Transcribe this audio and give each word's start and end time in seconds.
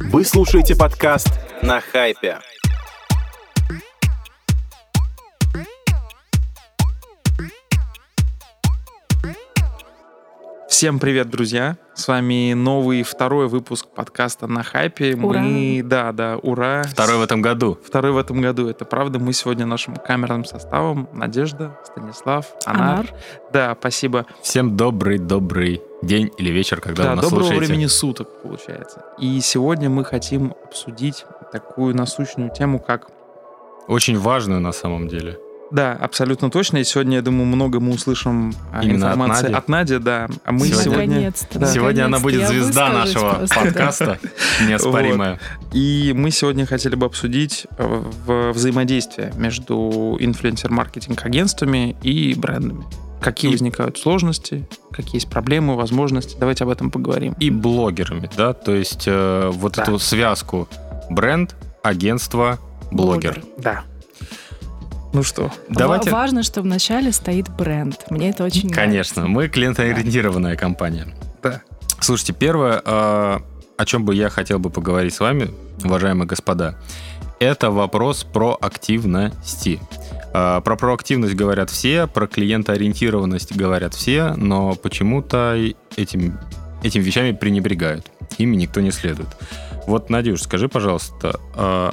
Вы 0.00 0.24
слушаете 0.24 0.76
подкаст 0.76 1.28
на 1.60 1.80
хайпе. 1.80 2.38
Всем 10.78 11.00
привет, 11.00 11.28
друзья! 11.28 11.76
С 11.96 12.06
вами 12.06 12.52
новый 12.52 13.02
второй 13.02 13.48
выпуск 13.48 13.88
подкаста 13.88 14.46
на 14.46 14.62
хайпе. 14.62 15.16
Ура! 15.16 15.40
Мы, 15.40 15.82
да, 15.84 16.12
да, 16.12 16.36
ура. 16.36 16.84
Второй 16.84 17.16
в 17.16 17.20
этом 17.20 17.42
году. 17.42 17.76
Второй 17.84 18.12
в 18.12 18.16
этом 18.16 18.40
году. 18.40 18.68
Это 18.68 18.84
правда. 18.84 19.18
Мы 19.18 19.32
сегодня 19.32 19.66
нашим 19.66 19.96
камерным 19.96 20.44
составом 20.44 21.08
Надежда, 21.12 21.76
Станислав, 21.84 22.52
Анар. 22.64 22.90
Анар. 22.90 23.06
Да, 23.52 23.76
спасибо. 23.76 24.24
Всем 24.40 24.76
добрый-добрый 24.76 25.82
день 26.00 26.30
или 26.38 26.52
вечер, 26.52 26.80
когда 26.80 27.02
да, 27.02 27.10
вы 27.10 27.16
нас 27.16 27.24
доброго 27.24 27.48
слушаете. 27.48 27.66
времени 27.72 27.86
суток, 27.88 28.40
получается. 28.40 29.04
И 29.18 29.40
сегодня 29.40 29.90
мы 29.90 30.04
хотим 30.04 30.54
обсудить 30.64 31.24
такую 31.50 31.96
насущную 31.96 32.52
тему, 32.52 32.78
как 32.78 33.08
Очень 33.88 34.16
важную 34.16 34.60
на 34.60 34.70
самом 34.70 35.08
деле. 35.08 35.40
Да, 35.70 35.92
абсолютно 35.92 36.50
точно. 36.50 36.78
И 36.78 36.84
сегодня, 36.84 37.16
я 37.16 37.22
думаю, 37.22 37.44
много 37.46 37.78
мы 37.78 37.92
услышим 37.92 38.54
а, 38.72 38.82
Именно 38.82 39.08
от 39.08 39.14
информации 39.16 39.42
Нади. 39.44 39.54
от 39.54 39.68
Нади, 39.68 39.98
да. 39.98 40.28
А 40.44 40.52
мы 40.52 40.60
Сегодня- 40.66 40.82
сегодня... 40.84 41.06
Наконец-то. 41.08 41.58
Да. 41.58 41.66
Сегодня 41.66 42.04
она 42.06 42.18
будет 42.20 42.40
я 42.40 42.46
звезда 42.48 42.88
нашего 42.90 43.34
просто, 43.34 43.54
да. 43.54 43.60
подкаста, 43.64 44.18
неоспоримая. 44.68 45.38
И 45.72 46.12
мы 46.16 46.30
сегодня 46.30 46.64
хотели 46.64 46.94
бы 46.94 47.04
обсудить 47.06 47.66
э, 47.76 48.02
в- 48.26 48.52
взаимодействие 48.52 49.32
между 49.36 50.16
инфлюенсер-маркетинг-агентствами 50.20 51.96
и 52.02 52.34
брендами. 52.34 52.84
Какие 53.20 53.50
И- 53.50 53.54
возникают 53.54 53.98
сложности, 53.98 54.66
какие 54.92 55.16
есть 55.16 55.28
проблемы, 55.28 55.76
возможности. 55.76 56.36
Давайте 56.38 56.64
об 56.64 56.70
этом 56.70 56.90
поговорим. 56.90 57.34
И 57.40 57.50
блогерами, 57.50 58.30
да, 58.36 58.52
то 58.52 58.74
есть 58.74 59.04
э, 59.06 59.50
вот 59.52 59.74
Да. 59.76 59.82
эту 59.82 59.98
связку 59.98 60.68
бренд, 61.10 61.54
агентство, 61.82 62.58
блогер. 62.90 63.42
Да. 63.58 63.82
Ну 65.12 65.22
что, 65.22 65.50
Давайте, 65.68 66.10
Ва- 66.10 66.16
Важно, 66.18 66.42
что 66.42 66.60
в 66.62 66.66
начале 66.66 67.12
стоит 67.12 67.48
бренд. 67.48 68.04
Мне 68.10 68.30
это 68.30 68.44
очень 68.44 68.70
конечно, 68.70 69.26
мы 69.26 69.48
клиентоориентированная 69.48 70.56
компания. 70.56 71.06
да. 71.42 71.62
Слушайте, 72.00 72.32
первое, 72.32 72.80
э, 72.84 73.38
о 73.76 73.84
чем 73.84 74.04
бы 74.04 74.14
я 74.14 74.28
хотел 74.28 74.58
бы 74.60 74.70
поговорить 74.70 75.14
с 75.14 75.20
вами, 75.20 75.50
уважаемые 75.82 76.28
господа, 76.28 76.76
это 77.40 77.70
вопрос 77.72 78.22
про 78.24 78.56
активности. 78.60 79.80
Э, 80.32 80.60
Про 80.62 80.76
проактивность 80.76 81.34
говорят 81.34 81.70
все, 81.70 82.06
про 82.06 82.26
клиентоориентированность 82.28 83.56
говорят 83.56 83.94
все, 83.94 84.34
но 84.36 84.74
почему-то 84.74 85.56
этим, 85.96 86.38
этим 86.84 87.02
вещами 87.02 87.32
пренебрегают. 87.32 88.06
Ими 88.36 88.56
никто 88.56 88.80
не 88.80 88.90
следует. 88.92 89.28
Вот, 89.86 90.10
Надюш, 90.10 90.42
скажи, 90.42 90.68
пожалуйста, 90.68 91.40
э, 91.56 91.90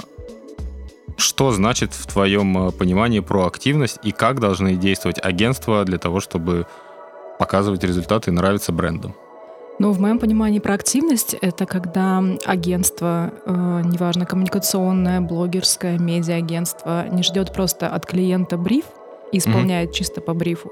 что 1.18 1.52
значит 1.52 1.94
в 1.94 2.08
твоем 2.08 2.68
э, 2.68 2.72
понимании 2.72 3.20
проактивность 3.20 4.00
и 4.04 4.12
как 4.12 4.40
должны 4.40 4.76
действовать 4.76 5.20
агентства 5.24 5.84
для 5.86 5.98
того, 5.98 6.20
чтобы 6.20 6.66
показывать 7.40 7.84
результаты 7.84 8.32
и 8.32 8.34
нравиться 8.34 8.72
брендам? 8.72 9.16
Ну, 9.78 9.92
в 9.92 10.00
моем 10.00 10.20
понимании 10.20 10.60
проактивность— 10.60 11.34
это 11.42 11.66
когда 11.66 12.24
агентство, 12.46 13.34
э, 13.46 13.82
неважно, 13.84 14.26
коммуникационное, 14.26 15.20
блогерское, 15.20 16.00
медиа-агентство, 16.00 17.08
не 17.10 17.24
ждет 17.24 17.52
просто 17.54 17.88
от 17.90 18.06
клиента 18.06 18.58
бриф 18.58 18.86
и 19.34 19.40
исполняет 19.40 19.92
чисто 19.92 20.22
по 20.22 20.34
брифу, 20.34 20.72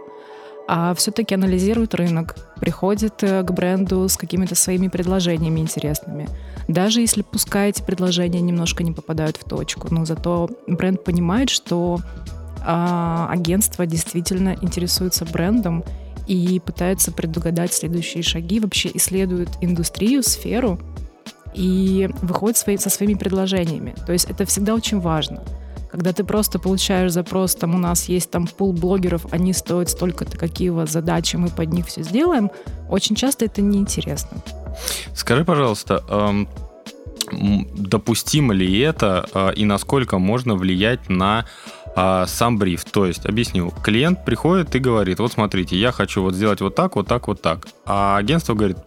а 0.68 0.94
все-таки 0.94 1.36
анализирует 1.36 1.94
рынок, 1.94 2.36
приходит 2.60 3.22
э, 3.24 3.44
к 3.44 3.52
бренду 3.52 4.08
с 4.08 4.16
какими-то 4.16 4.56
своими 4.56 4.88
предложениями 4.88 5.60
интересными. 5.60 6.30
Даже 6.68 7.02
если 7.02 7.22
пускай 7.22 7.70
эти 7.70 7.82
предложения 7.82 8.42
немножко 8.42 8.84
не 8.84 8.92
попадают 8.92 9.38
в 9.38 9.44
точку, 9.44 9.94
но 9.94 10.06
зато 10.06 10.50
бренд 10.68 11.04
понимает, 11.04 11.50
что 11.50 12.00
а, 12.66 13.28
агентство 13.30 13.86
действительно 13.86 14.56
интересуется 14.62 15.26
брендом 15.26 15.84
и 16.28 16.62
пытается 16.66 17.12
предугадать 17.12 17.74
следующие 17.74 18.24
шаги, 18.24 18.62
вообще 18.62 18.90
исследует 18.94 19.50
индустрию, 19.60 20.24
сферу 20.24 20.80
и 21.54 22.10
выходит 22.22 22.58
свои, 22.58 22.78
со 22.78 22.90
своими 22.90 23.16
предложениями. 23.16 23.94
То 24.06 24.14
есть 24.14 24.30
это 24.30 24.46
всегда 24.46 24.74
очень 24.74 25.00
важно. 25.00 25.44
Когда 25.94 26.12
ты 26.12 26.24
просто 26.24 26.58
получаешь 26.58 27.12
запрос, 27.12 27.54
там 27.54 27.76
у 27.76 27.78
нас 27.78 28.10
есть 28.10 28.32
там 28.32 28.48
пул 28.48 28.74
блогеров, 28.74 29.32
они 29.32 29.54
стоят 29.54 29.92
столько-то, 29.92 30.40
какие 30.40 30.70
у 30.70 30.74
вас 30.74 30.90
задачи, 30.90 31.36
мы 31.36 31.50
под 31.50 31.72
них 31.72 31.86
все 31.86 32.02
сделаем, 32.02 32.50
очень 32.90 33.16
часто 33.16 33.46
это 33.46 33.62
неинтересно. 33.62 34.42
Скажи, 35.14 35.46
пожалуйста, 35.46 36.04
эм, 36.10 36.50
допустимо 37.76 38.56
ли 38.56 38.80
это 38.80 39.30
э, 39.36 39.54
и 39.54 39.66
насколько 39.66 40.18
можно 40.18 40.56
влиять 40.56 41.10
на 41.10 41.46
э, 41.96 42.26
сам 42.26 42.58
бриф? 42.58 42.86
То 42.86 43.06
есть, 43.06 43.28
объясню, 43.28 43.72
клиент 43.84 44.26
приходит 44.26 44.76
и 44.76 44.80
говорит, 44.80 45.20
вот 45.20 45.34
смотрите, 45.34 45.78
я 45.78 45.92
хочу 45.92 46.24
вот 46.24 46.34
сделать 46.34 46.62
вот 46.62 46.74
так, 46.74 46.96
вот 46.96 47.08
так, 47.08 47.28
вот 47.28 47.40
так. 47.40 47.68
А 47.86 48.18
агентство 48.18 48.56
говорит, 48.56 48.78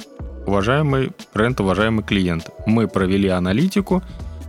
уважаемый 0.44 1.12
бренд, 1.32 1.60
уважаемый 1.60 2.02
клиент, 2.02 2.50
мы 2.66 2.88
провели 2.88 3.28
аналитику, 3.28 4.02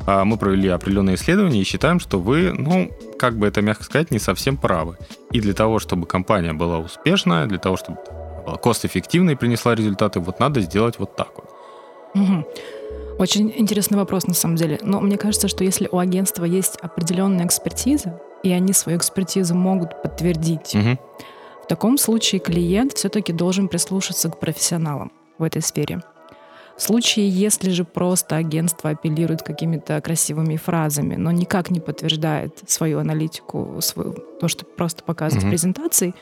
мы 0.08 0.38
провели 0.38 0.70
определенные 0.70 1.16
исследования 1.16 1.62
и 1.62 1.64
считаем, 1.66 2.00
что 2.00 2.20
вы, 2.20 2.54
ну, 2.54 2.90
как 3.20 3.38
бы 3.38 3.46
это 3.46 3.62
мягко 3.62 3.84
сказать, 3.84 4.10
не 4.10 4.20
совсем 4.20 4.56
правы. 4.58 4.98
И 5.32 5.42
для 5.42 5.54
того, 5.54 5.80
чтобы 5.80 6.08
компания 6.08 6.54
была 6.54 6.80
успешная, 6.80 7.46
для 7.46 7.58
того, 7.58 7.76
чтобы 7.76 7.98
была 8.46 8.56
кост-эффективной 8.58 9.34
и 9.34 9.36
принесла 9.36 9.76
результаты, 9.76 10.20
вот 10.22 10.40
надо 10.40 10.62
сделать 10.62 10.98
вот 11.00 11.16
так 11.18 11.30
вот. 11.36 11.50
Мгм. 12.16 12.46
Очень 13.20 13.52
интересный 13.58 13.98
вопрос 13.98 14.28
на 14.28 14.34
самом 14.34 14.56
деле. 14.56 14.80
Но 14.82 15.02
мне 15.02 15.18
кажется, 15.18 15.48
что 15.48 15.64
если 15.64 15.90
у 15.92 15.98
агентства 15.98 16.46
есть 16.46 16.78
определенная 16.82 17.46
экспертиза, 17.46 18.22
и 18.44 18.52
они 18.52 18.74
свою 18.74 18.98
экспертизу 18.98 19.56
могут 19.56 20.02
подтвердить, 20.02 20.74
Мгм. 20.74 21.00
в 21.64 21.68
таком 21.68 21.98
случае 21.98 22.40
клиент 22.40 22.94
все-таки 22.94 23.34
должен 23.34 23.68
прислушаться 23.68 24.30
к 24.30 24.40
профессионалам 24.40 25.12
в 25.38 25.44
этой 25.44 25.62
сфере. 25.62 26.02
В 26.78 26.82
случае, 26.82 27.28
если 27.28 27.72
же 27.72 27.84
просто 27.84 28.36
агентство 28.36 28.92
апеллирует 28.92 29.42
какими-то 29.42 30.00
красивыми 30.00 30.58
фразами, 30.58 31.16
но 31.16 31.32
никак 31.32 31.72
не 31.72 31.80
подтверждает 31.80 32.60
свою 32.68 33.00
аналитику, 33.00 33.78
свою, 33.82 34.14
то, 34.40 34.48
что 34.48 34.64
просто 34.66 35.04
показывает 35.04 35.44
в 35.44 35.46
Мгм. 35.48 35.52
презентации, 35.52 36.14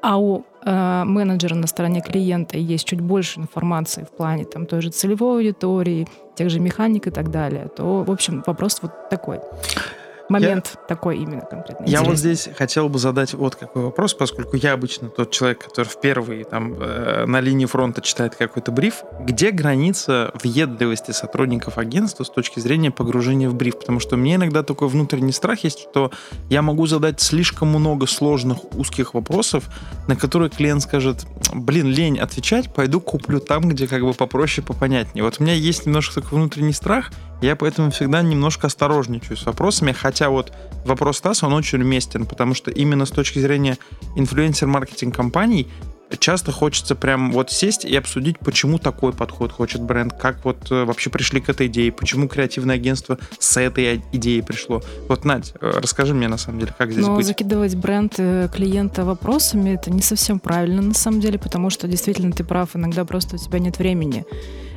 а 0.00 0.18
у 0.18 0.44
э, 0.64 1.04
менеджера 1.04 1.54
на 1.54 1.66
стороне 1.66 2.02
клиента 2.02 2.56
есть 2.56 2.84
чуть 2.86 3.00
больше 3.00 3.40
информации 3.40 4.04
в 4.04 4.16
плане 4.16 4.44
там, 4.44 4.66
той 4.66 4.80
же 4.82 4.90
целевой 4.90 5.38
аудитории, 5.38 6.06
тех 6.36 6.50
же 6.50 6.60
механик 6.60 7.06
и 7.06 7.10
так 7.10 7.30
далее, 7.30 7.68
то, 7.76 8.04
в 8.04 8.10
общем, 8.10 8.42
вопрос 8.46 8.78
вот 8.82 9.08
такой. 9.10 9.40
Момент 10.28 10.78
такой 10.88 11.18
именно 11.18 11.42
конкретно. 11.42 11.84
Я 11.84 12.00
вот 12.00 12.12
интересный. 12.12 12.34
здесь 12.34 12.56
хотел 12.56 12.88
бы 12.88 12.98
задать 12.98 13.34
вот 13.34 13.56
какой 13.56 13.82
вопрос, 13.82 14.14
поскольку 14.14 14.56
я 14.56 14.72
обычно 14.72 15.08
тот 15.08 15.30
человек, 15.30 15.64
который 15.64 15.88
в 15.88 16.00
первый 16.00 16.44
там 16.44 16.74
э, 16.80 17.26
на 17.26 17.40
линии 17.40 17.66
фронта 17.66 18.00
читает 18.00 18.34
какой-то 18.34 18.72
бриф. 18.72 19.02
Где 19.20 19.50
граница 19.50 20.32
въедливости 20.42 21.10
сотрудников 21.10 21.78
агентства 21.78 22.24
с 22.24 22.30
точки 22.30 22.60
зрения 22.60 22.90
погружения 22.90 23.48
в 23.48 23.54
бриф? 23.54 23.78
Потому 23.78 24.00
что 24.00 24.16
у 24.16 24.18
меня 24.18 24.36
иногда 24.36 24.62
такой 24.62 24.88
внутренний 24.88 25.32
страх 25.32 25.64
есть, 25.64 25.80
что 25.90 26.10
я 26.48 26.62
могу 26.62 26.86
задать 26.86 27.20
слишком 27.20 27.68
много 27.68 28.06
сложных 28.06 28.58
узких 28.74 29.14
вопросов, 29.14 29.64
на 30.08 30.16
которые 30.16 30.48
клиент 30.48 30.82
скажет, 30.82 31.26
блин, 31.52 31.88
лень 31.88 32.18
отвечать, 32.18 32.72
пойду 32.72 33.00
куплю 33.00 33.40
там, 33.40 33.68
где 33.68 33.86
как 33.86 34.02
бы 34.02 34.14
попроще, 34.14 34.66
попонятнее. 34.66 35.24
Вот 35.24 35.36
у 35.38 35.42
меня 35.42 35.54
есть 35.54 35.86
немножко 35.86 36.22
такой 36.22 36.38
внутренний 36.38 36.72
страх, 36.72 37.10
я 37.44 37.56
поэтому 37.56 37.90
всегда 37.90 38.22
немножко 38.22 38.68
осторожничаю 38.68 39.36
с 39.36 39.44
вопросами, 39.44 39.92
хотя 39.92 40.13
вот 40.20 40.52
вопрос 40.84 41.18
Стаса, 41.18 41.46
он 41.46 41.52
очень 41.52 41.80
уместен, 41.80 42.26
потому 42.26 42.54
что 42.54 42.70
именно 42.70 43.06
с 43.06 43.10
точки 43.10 43.38
зрения 43.38 43.78
инфлюенсер-маркетинг 44.16 45.14
компаний 45.14 45.68
часто 46.18 46.52
хочется 46.52 46.94
прям 46.94 47.32
вот 47.32 47.50
сесть 47.50 47.84
и 47.84 47.94
обсудить, 47.96 48.38
почему 48.38 48.78
такой 48.78 49.12
подход 49.12 49.52
хочет 49.52 49.82
бренд, 49.82 50.12
как 50.12 50.44
вот 50.44 50.70
э, 50.70 50.84
вообще 50.84 51.10
пришли 51.10 51.40
к 51.40 51.48
этой 51.48 51.66
идее, 51.66 51.92
почему 51.92 52.28
креативное 52.28 52.76
агентство 52.76 53.18
с 53.38 53.56
этой 53.56 54.02
идеей 54.12 54.42
пришло. 54.42 54.82
Вот, 55.08 55.24
Надь, 55.24 55.54
э, 55.60 55.72
расскажи 55.76 56.14
мне 56.14 56.28
на 56.28 56.36
самом 56.36 56.60
деле, 56.60 56.74
как 56.76 56.92
здесь 56.92 57.04
Но 57.04 57.16
быть. 57.16 57.26
закидывать 57.26 57.74
бренд 57.74 58.14
э, 58.18 58.48
клиента 58.52 59.04
вопросами 59.04 59.70
это 59.70 59.90
не 59.90 60.02
совсем 60.02 60.38
правильно 60.38 60.82
на 60.82 60.94
самом 60.94 61.20
деле, 61.20 61.38
потому 61.38 61.70
что 61.70 61.88
действительно 61.88 62.32
ты 62.32 62.44
прав, 62.44 62.70
иногда 62.74 63.04
просто 63.04 63.36
у 63.36 63.38
тебя 63.38 63.58
нет 63.58 63.78
времени 63.78 64.24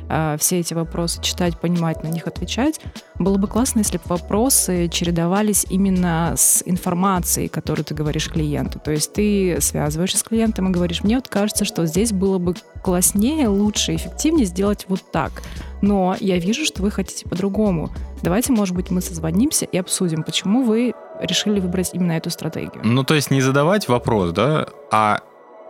а, 0.08 0.36
все 0.38 0.60
эти 0.60 0.74
вопросы 0.74 1.20
читать, 1.22 1.58
понимать, 1.58 2.02
на 2.02 2.08
них 2.08 2.26
отвечать. 2.26 2.80
Было 3.18 3.36
бы 3.36 3.46
классно, 3.46 3.80
если 3.80 3.98
бы 3.98 4.04
вопросы 4.06 4.88
чередовались 4.88 5.66
именно 5.68 6.34
с 6.36 6.62
информацией, 6.64 7.48
которую 7.48 7.84
ты 7.84 7.94
говоришь 7.94 8.28
клиенту. 8.28 8.78
То 8.78 8.90
есть 8.90 9.12
ты 9.12 9.58
связываешься 9.60 10.18
с 10.18 10.22
клиентом 10.22 10.68
и 10.68 10.70
говоришь, 10.70 11.02
мне 11.02 11.16
вот 11.16 11.28
кажется, 11.28 11.64
что 11.64 11.86
здесь 11.86 12.12
было 12.12 12.38
бы 12.38 12.54
класснее, 12.82 13.48
лучше, 13.48 13.94
эффективнее 13.94 14.46
сделать 14.46 14.86
вот 14.88 15.10
так. 15.10 15.42
Но 15.82 16.16
я 16.20 16.38
вижу, 16.38 16.64
что 16.64 16.82
вы 16.82 16.90
хотите 16.90 17.28
по-другому. 17.28 17.90
Давайте, 18.22 18.52
может 18.52 18.74
быть, 18.74 18.90
мы 18.90 19.00
созвонимся 19.00 19.64
и 19.64 19.76
обсудим, 19.76 20.22
почему 20.22 20.62
вы 20.62 20.92
решили 21.20 21.60
выбрать 21.60 21.90
именно 21.92 22.12
эту 22.12 22.30
стратегию. 22.30 22.80
Ну, 22.84 23.04
то 23.04 23.14
есть 23.14 23.30
не 23.30 23.40
задавать 23.40 23.88
вопрос, 23.88 24.32
да, 24.32 24.68
а 24.90 25.20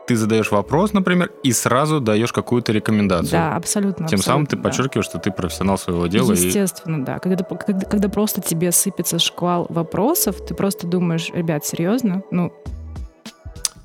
ты 0.08 0.16
задаешь 0.16 0.50
вопрос, 0.50 0.94
например, 0.94 1.30
и 1.42 1.52
сразу 1.52 2.00
даешь 2.00 2.32
какую-то 2.32 2.72
рекомендацию. 2.72 3.30
Да, 3.32 3.56
абсолютно. 3.56 4.08
Тем 4.08 4.18
абсолютно, 4.18 4.24
самым 4.24 4.46
ты 4.46 4.56
да. 4.56 4.62
подчеркиваешь, 4.62 5.04
что 5.04 5.18
ты 5.18 5.30
профессионал 5.30 5.76
своего 5.76 6.06
дела. 6.06 6.32
и- 6.32 6.46
Естественно, 6.46 7.04
да. 7.04 7.18
Когда, 7.18 7.44
когда, 7.44 7.86
когда 7.86 8.08
просто 8.08 8.40
тебе 8.40 8.72
сыпется 8.72 9.18
шквал 9.18 9.66
вопросов, 9.68 10.36
ты 10.46 10.54
просто 10.54 10.86
думаешь, 10.86 11.30
ребят, 11.34 11.66
серьезно? 11.66 12.22
Ну, 12.30 12.52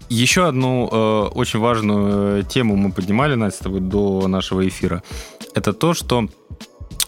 Еще 0.09 0.47
одну 0.47 0.87
э, 0.91 1.21
очень 1.35 1.59
важную 1.59 2.39
э, 2.39 2.43
тему 2.43 2.75
мы 2.77 2.91
поднимали, 2.91 3.35
Настя, 3.35 3.57
с 3.57 3.63
тобой 3.63 3.81
до 3.81 4.27
нашего 4.27 4.65
эфира. 4.65 5.03
Это 5.55 5.73
то, 5.73 5.93
что 5.93 6.27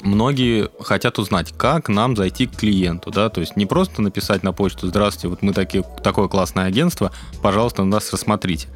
многие 0.05 0.69
хотят 0.79 1.19
узнать, 1.19 1.53
как 1.57 1.89
нам 1.89 2.15
зайти 2.15 2.47
к 2.47 2.55
клиенту, 2.55 3.11
да, 3.11 3.29
то 3.29 3.41
есть 3.41 3.57
не 3.57 3.65
просто 3.65 4.01
написать 4.01 4.43
на 4.43 4.53
почту 4.53 4.87
«Здравствуйте, 4.87 5.27
вот 5.27 5.41
мы 5.41 5.53
такие, 5.53 5.83
такое 6.03 6.27
классное 6.27 6.65
агентство, 6.65 7.11
пожалуйста, 7.41 7.83
нас 7.83 8.13
рассмотрите», 8.13 8.67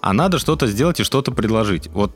а 0.00 0.12
надо 0.12 0.38
что-то 0.38 0.66
сделать 0.66 1.00
и 1.00 1.04
что-то 1.04 1.32
предложить. 1.32 1.88
Вот 1.88 2.12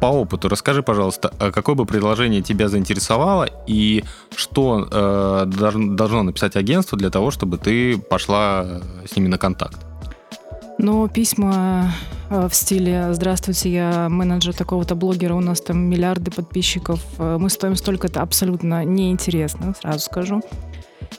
по 0.00 0.06
опыту 0.06 0.48
расскажи, 0.48 0.82
пожалуйста, 0.82 1.32
а 1.38 1.50
какое 1.50 1.74
бы 1.74 1.84
предложение 1.84 2.42
тебя 2.42 2.68
заинтересовало 2.68 3.48
и 3.66 4.04
что 4.36 4.88
э, 4.90 5.44
должно, 5.46 6.22
написать 6.22 6.56
агентство 6.56 6.96
для 6.96 7.10
того, 7.10 7.30
чтобы 7.30 7.58
ты 7.58 7.98
пошла 7.98 8.80
с 9.10 9.16
ними 9.16 9.28
на 9.28 9.38
контакт? 9.38 9.83
Но 10.78 11.06
письма 11.08 11.92
э, 12.30 12.48
в 12.48 12.54
стиле 12.54 13.12
«Здравствуйте, 13.14 13.72
я 13.72 14.08
менеджер 14.08 14.54
такого-то 14.54 14.94
блогера, 14.94 15.34
у 15.34 15.40
нас 15.40 15.60
там 15.60 15.78
миллиарды 15.78 16.30
подписчиков, 16.30 17.00
э, 17.18 17.36
мы 17.38 17.48
стоим 17.48 17.76
столько-то» 17.76 18.20
абсолютно 18.22 18.84
неинтересно, 18.84 19.74
сразу 19.80 20.00
скажу. 20.00 20.42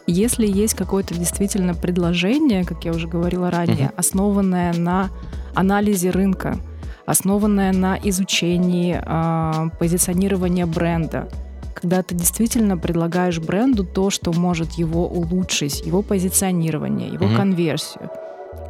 Если 0.08 0.46
есть 0.46 0.74
какое-то 0.74 1.16
действительно 1.16 1.74
предложение, 1.74 2.64
как 2.66 2.84
я 2.86 2.92
уже 2.92 3.08
говорила 3.08 3.50
ранее, 3.50 3.88
Мгм. 3.88 3.94
основанное 3.98 4.74
на 4.74 5.10
анализе 5.56 6.10
рынка, 6.12 6.58
основанное 7.06 7.72
на 7.72 7.98
изучении 8.04 9.00
а, 9.04 9.70
позиционирования 9.80 10.66
бренда, 10.66 11.30
когда 11.74 12.04
ты 12.04 12.14
действительно 12.14 12.78
предлагаешь 12.78 13.40
бренду 13.40 13.84
то, 13.86 14.10
что 14.10 14.34
может 14.34 14.74
его 14.74 15.08
улучшить, 15.08 15.86
его 15.86 16.02
позиционирование, 16.02 17.08
его 17.10 17.28
Мгм. 17.28 17.36
конверсию. 17.38 18.10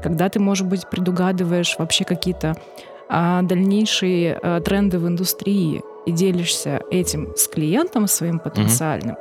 Когда 0.04 0.30
ты, 0.30 0.40
может 0.40 0.68
быть, 0.68 0.90
предугадываешь 0.90 1.76
вообще 1.78 2.04
какие-то 2.04 2.56
а, 3.10 3.42
дальнейшие 3.42 4.40
а, 4.42 4.60
тренды 4.62 5.00
в 5.00 5.08
индустрии 5.08 5.82
и 6.06 6.12
делишься 6.12 6.82
этим 6.92 7.34
с 7.36 7.48
клиентом 7.48 8.08
своим 8.08 8.40
потенциальным, 8.40 9.18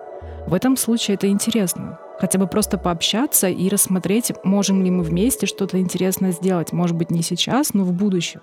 в 0.46 0.54
этом 0.54 0.76
случае 0.76 1.14
это 1.14 1.28
интересно. 1.28 1.98
Хотя 2.18 2.38
бы 2.38 2.46
просто 2.46 2.78
пообщаться 2.78 3.48
и 3.48 3.68
рассмотреть, 3.68 4.32
можем 4.44 4.82
ли 4.84 4.90
мы 4.90 5.02
вместе 5.02 5.46
что-то 5.46 5.80
интересное 5.80 6.32
сделать. 6.32 6.72
Может 6.72 6.96
быть, 6.96 7.10
не 7.10 7.22
сейчас, 7.22 7.74
но 7.74 7.84
в 7.84 7.92
будущем. 7.92 8.42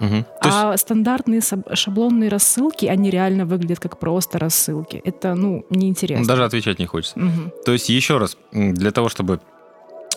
Мгм. 0.00 0.24
То 0.42 0.48
есть- 0.48 0.58
а 0.60 0.76
стандартные 0.76 1.40
шаблонные 1.74 2.28
рассылки, 2.28 2.86
они 2.86 3.10
реально 3.10 3.46
выглядят 3.46 3.80
как 3.80 3.98
просто 3.98 4.38
рассылки. 4.38 5.00
Это, 5.04 5.34
ну, 5.34 5.64
неинтересно. 5.70 6.26
Даже 6.26 6.44
отвечать 6.44 6.78
не 6.78 6.86
хочется. 6.86 7.18
Мгм. 7.18 7.52
То 7.64 7.72
есть, 7.72 7.88
еще 7.88 8.18
раз, 8.18 8.36
для 8.52 8.90
того, 8.92 9.08
чтобы 9.08 9.40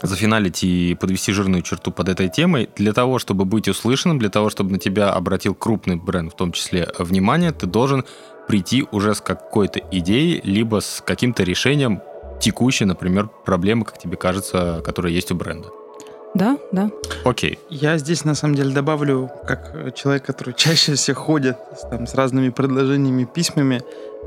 зафиналить 0.02 0.64
и 0.64 0.96
подвести 0.96 1.32
жирную 1.32 1.62
черту 1.62 1.92
под 1.92 2.10
этой 2.10 2.30
темой, 2.30 2.70
для 2.76 2.94
того, 2.94 3.20
чтобы 3.20 3.46
быть 3.46 3.68
услышанным, 3.68 4.20
для 4.20 4.30
того, 4.30 4.50
чтобы 4.50 4.72
на 4.72 4.80
тебя 4.80 5.12
обратил 5.12 5.56
крупный 5.56 5.96
бренд, 5.96 6.34
в 6.34 6.36
том 6.36 6.52
числе 6.52 6.82
э, 6.82 7.04
внимание, 7.04 7.52
ты 7.52 7.68
должен 7.68 8.06
прийти 8.48 8.86
уже 8.92 9.16
с 9.16 9.22
какой-то 9.22 9.80
идеей, 9.92 10.42
либо 10.44 10.82
с 10.82 11.04
каким-то 11.06 11.44
решением 11.44 12.02
текущей, 12.40 12.86
например, 12.86 13.30
проблемы, 13.46 13.86
как 13.86 14.00
тебе 14.00 14.18
кажется, 14.18 14.82
которая 14.84 15.14
есть 15.14 15.32
у 15.32 15.36
бренда. 15.36 15.70
Да, 16.34 16.58
да. 16.72 16.90
Окей. 17.26 17.60
Я 17.70 17.98
здесь 17.98 18.24
на 18.24 18.36
самом 18.36 18.56
деле 18.56 18.74
добавлю, 18.74 19.30
как 19.46 19.94
человек, 19.96 20.26
который 20.26 20.54
чаще 20.54 20.96
всего 20.96 21.20
ходит 21.20 21.58
с, 21.78 21.82
там, 21.90 22.08
с 22.08 22.16
разными 22.16 22.50
предложениями, 22.50 23.26
письмами, 23.26 23.82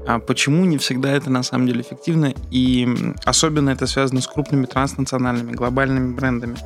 а 0.06 0.18
почему 0.18 0.64
не 0.66 0.76
всегда 0.76 1.12
это 1.12 1.30
на 1.30 1.42
самом 1.42 1.66
деле 1.66 1.80
эффективно, 1.80 2.34
и 2.50 2.86
особенно 3.24 3.70
это 3.70 3.86
связано 3.86 4.20
с 4.20 4.26
крупными 4.26 4.66
транснациональными, 4.66 5.52
глобальными 5.52 6.14
брендами. 6.14 6.56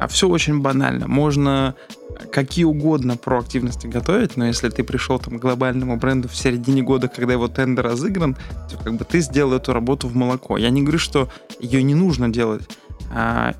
А 0.00 0.08
все 0.08 0.28
очень 0.28 0.60
банально. 0.60 1.06
Можно 1.06 1.74
какие 2.32 2.64
угодно 2.64 3.16
проактивности 3.16 3.86
готовить, 3.86 4.36
но 4.36 4.46
если 4.46 4.68
ты 4.68 4.82
пришел 4.82 5.18
там, 5.18 5.38
к 5.38 5.42
глобальному 5.42 5.96
бренду 5.96 6.28
в 6.28 6.36
середине 6.36 6.82
года, 6.82 7.08
когда 7.08 7.34
его 7.34 7.48
тендер 7.48 7.84
разыгран, 7.84 8.36
то 8.70 8.76
как 8.82 8.94
бы 8.94 9.04
ты 9.04 9.20
сделал 9.20 9.52
эту 9.52 9.72
работу 9.72 10.08
в 10.08 10.16
молоко. 10.16 10.56
Я 10.56 10.70
не 10.70 10.82
говорю, 10.82 10.98
что 10.98 11.28
ее 11.60 11.82
не 11.82 11.94
нужно 11.94 12.28
делать, 12.28 12.62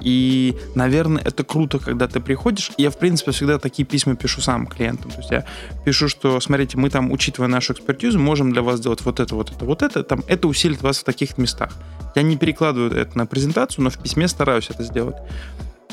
и, 0.01 0.57
наверное, 0.75 1.23
это 1.25 1.43
круто, 1.43 1.79
когда 1.79 2.07
ты 2.07 2.21
приходишь. 2.21 2.73
Я, 2.77 2.91
в 2.91 2.99
принципе, 2.99 3.31
всегда 3.31 3.59
такие 3.59 3.87
письма 3.87 4.15
пишу 4.15 4.41
сам 4.41 4.67
клиентам. 4.67 5.11
То 5.11 5.19
есть 5.19 5.31
я 5.31 5.47
пишу, 5.85 6.09
что, 6.09 6.39
смотрите, 6.41 6.77
мы 6.77 6.91
там, 6.91 7.11
учитывая 7.11 7.49
нашу 7.49 7.73
экспертизу, 7.73 8.19
можем 8.19 8.53
для 8.53 8.63
вас 8.63 8.79
сделать 8.79 9.01
вот 9.03 9.21
это, 9.21 9.35
вот 9.35 9.51
это, 9.51 9.65
вот 9.65 9.83
это. 9.83 10.03
Там, 10.03 10.23
это 10.27 10.49
усилит 10.49 10.83
вас 10.83 10.99
в 10.99 11.05
таких 11.05 11.39
местах. 11.39 11.73
Я 12.15 12.23
не 12.23 12.37
перекладываю 12.37 12.93
это 12.93 13.17
на 13.17 13.27
презентацию, 13.27 13.85
но 13.85 13.91
в 13.91 13.99
письме 13.99 14.29
стараюсь 14.29 14.69
это 14.71 14.83
сделать. 14.83 15.17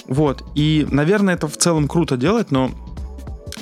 Вот. 0.07 0.44
И, 0.56 0.86
наверное, 0.89 1.36
это 1.36 1.48
в 1.48 1.57
целом 1.57 1.88
круто 1.88 2.18
делать, 2.18 2.51
но 2.51 2.71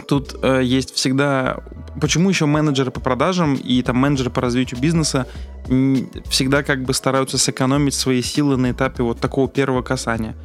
тут 0.08 0.36
э, 0.42 0.62
есть 0.64 0.94
всегда... 0.96 1.58
Почему 2.00 2.30
еще 2.30 2.46
менеджеры 2.46 2.92
по 2.92 3.00
продажам 3.00 3.56
и 3.56 3.82
там 3.82 3.98
менеджеры 3.98 4.30
по 4.30 4.42
развитию 4.42 4.80
бизнеса 4.80 5.28
всегда 6.30 6.64
как 6.64 6.84
бы 6.84 6.94
стараются 6.94 7.38
сэкономить 7.38 7.94
свои 7.94 8.22
силы 8.22 8.58
на 8.58 8.72
этапе 8.72 9.04
вот 9.04 9.20
такого 9.20 9.48
первого 9.48 9.82
касания? 9.82 10.36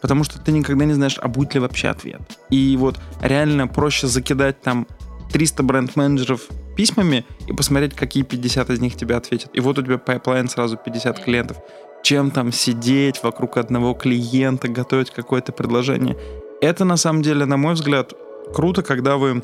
Потому 0.00 0.22
что 0.22 0.38
ты 0.38 0.52
никогда 0.52 0.84
не 0.84 0.92
знаешь, 0.92 1.18
а 1.20 1.28
будет 1.28 1.54
ли 1.54 1.60
вообще 1.60 1.88
ответ. 1.88 2.20
И 2.50 2.76
вот 2.78 3.00
реально 3.22 3.66
проще 3.66 4.06
закидать 4.06 4.60
там 4.60 4.86
300 5.32 5.62
бренд-менеджеров 5.62 6.42
письмами 6.76 7.26
и 7.46 7.52
посмотреть, 7.52 7.94
какие 7.94 8.22
50 8.22 8.70
из 8.70 8.80
них 8.80 8.96
тебе 8.96 9.16
ответят. 9.16 9.50
И 9.54 9.60
вот 9.60 9.78
у 9.78 9.82
тебя 9.82 9.98
pipeline 9.98 10.48
сразу 10.48 10.76
50 10.76 11.24
клиентов. 11.24 11.56
Чем 12.02 12.30
там 12.30 12.52
сидеть 12.52 13.22
вокруг 13.22 13.56
одного 13.56 13.94
клиента, 13.94 14.68
готовить 14.68 15.10
какое-то 15.10 15.52
предложение. 15.52 16.16
Это 16.60 16.84
на 16.84 16.96
самом 16.96 17.22
деле, 17.22 17.44
на 17.44 17.56
мой 17.56 17.74
взгляд, 17.74 18.12
круто, 18.54 18.82
когда 18.82 19.16
вы 19.16 19.42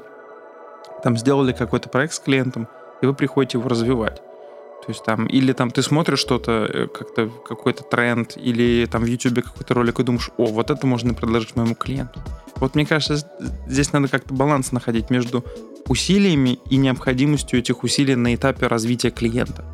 там 1.05 1.19
сделали 1.19 1.53
какой-то 1.53 1.91
проект 1.91 2.15
с 2.15 2.19
клиентом, 2.19 2.67
и 3.03 3.07
вы 3.07 3.15
приходите 3.15 3.59
его 3.59 3.69
развивать. 3.69 4.17
То 4.17 4.89
есть 4.89 5.05
там, 5.05 5.27
или 5.27 5.53
там 5.53 5.71
ты 5.71 5.83
смотришь 5.83 6.19
что-то, 6.19 6.67
э, 6.67 6.87
как-то 6.87 7.29
какой-то 7.29 7.85
тренд, 7.85 8.37
или 8.37 8.87
там 8.91 9.03
в 9.03 9.07
YouTube 9.07 9.45
какой-то 9.45 9.75
ролик, 9.75 10.01
и 10.01 10.03
думаешь, 10.03 10.31
о, 10.39 10.47
вот 10.47 10.71
это 10.71 10.87
можно 10.87 11.13
предложить 11.13 11.57
моему 11.57 11.75
клиенту. 11.75 12.23
Вот 12.57 12.75
мне 12.75 12.87
кажется, 12.87 13.29
здесь 13.67 13.93
надо 13.93 14.09
как-то 14.09 14.33
баланс 14.33 14.73
находить 14.73 15.11
между 15.11 15.45
усилиями 15.89 16.59
и 16.71 16.77
необходимостью 16.77 17.59
этих 17.59 17.85
усилий 17.85 18.17
на 18.17 18.35
этапе 18.35 18.67
развития 18.67 19.11
клиента. 19.11 19.65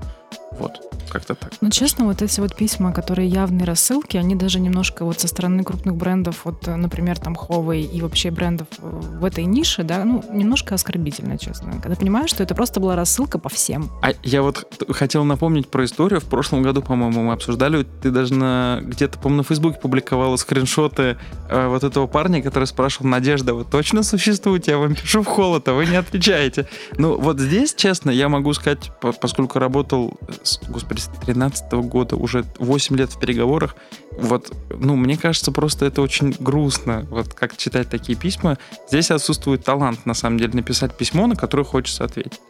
Вот, 0.53 0.73
как-то 1.11 1.35
так. 1.35 1.53
Ну, 1.61 1.71
честно, 1.71 2.05
вот 2.07 2.23
эти 2.23 2.41
вот 2.41 2.55
письма, 2.57 2.93
которые 2.93 3.29
явные 3.29 3.65
рассылки, 3.65 4.17
они 4.17 4.35
даже 4.35 4.59
немножко 4.61 5.05
вот 5.05 5.21
со 5.21 5.29
стороны 5.29 5.63
крупных 5.65 5.95
брендов, 5.97 6.41
вот, 6.45 6.67
э, 6.67 6.77
например, 6.77 7.19
там 7.19 7.35
Huawei 7.35 7.83
и 7.83 8.01
вообще 8.03 8.31
брендов 8.31 8.67
э, 8.79 8.83
в 8.83 9.25
этой 9.25 9.45
нише, 9.45 9.83
да, 9.85 10.05
ну, 10.05 10.25
немножко 10.33 10.75
оскорбительно, 10.75 11.39
честно. 11.39 11.81
Когда 11.81 11.95
понимаешь, 11.97 12.31
что 12.31 12.43
это 12.43 12.55
просто 12.55 12.81
была 12.81 12.97
рассылка 12.97 13.39
по 13.39 13.49
всем. 13.49 13.91
А 14.03 14.11
я 14.23 14.43
вот 14.43 14.67
хотел 14.91 15.25
напомнить 15.25 15.69
про 15.69 15.85
историю. 15.85 16.21
В 16.21 16.25
прошлом 16.25 16.63
году, 16.63 16.83
по-моему, 16.83 17.23
мы 17.23 17.33
обсуждали. 17.33 17.87
Ты 18.03 18.11
даже 18.11 18.35
на 18.35 18.81
где-то, 18.83 19.19
по-моему, 19.19 19.39
на 19.39 19.45
Фейсбуке 19.45 19.79
публиковала 19.79 20.37
скриншоты 20.37 21.17
э, 21.49 21.69
вот 21.69 21.85
этого 21.85 22.07
парня, 22.07 22.43
который 22.43 22.65
спрашивал, 22.65 23.09
Надежда, 23.09 23.55
вы 23.55 23.65
точно 23.65 24.03
существуете? 24.03 24.73
Я 24.73 24.79
вам 24.79 24.95
пишу 24.95 25.23
в 25.23 25.27
холод, 25.27 25.67
а 25.69 25.73
вы 25.75 25.87
не 25.87 25.97
отвечаете. 25.97 26.67
Ну, 26.99 27.17
вот 27.19 27.39
здесь, 27.39 27.75
честно, 27.75 28.11
я 28.11 28.29
могу 28.29 28.53
сказать, 28.53 28.91
по- 29.01 29.13
поскольку 29.13 29.59
работал, 29.59 30.19
с, 30.43 30.59
господи, 30.69 31.01
с 31.01 31.09
13 31.27 31.73
года, 31.73 32.17
уже 32.17 32.45
8 32.59 32.97
лет 32.97 33.11
в 33.13 33.19
переговорах, 33.19 33.75
вот, 34.19 34.53
ну, 34.71 34.97
мне 34.97 35.17
кажется, 35.17 35.53
просто 35.53 35.87
это 35.87 36.03
очень 36.03 36.35
грустно, 36.39 37.07
вот 37.11 37.35
как 37.35 37.57
читать 37.57 37.89
такие 37.91 38.17
письма. 38.19 38.59
Здесь 38.89 39.11
отсутствует 39.11 39.65
талант, 39.65 40.07
на 40.07 40.15
самом 40.15 40.39
деле, 40.39 40.53
написать 40.55 40.97
письмо, 40.97 41.27
на 41.27 41.37
которое 41.37 41.65
хочется 41.65 42.05
ответить. 42.05 42.41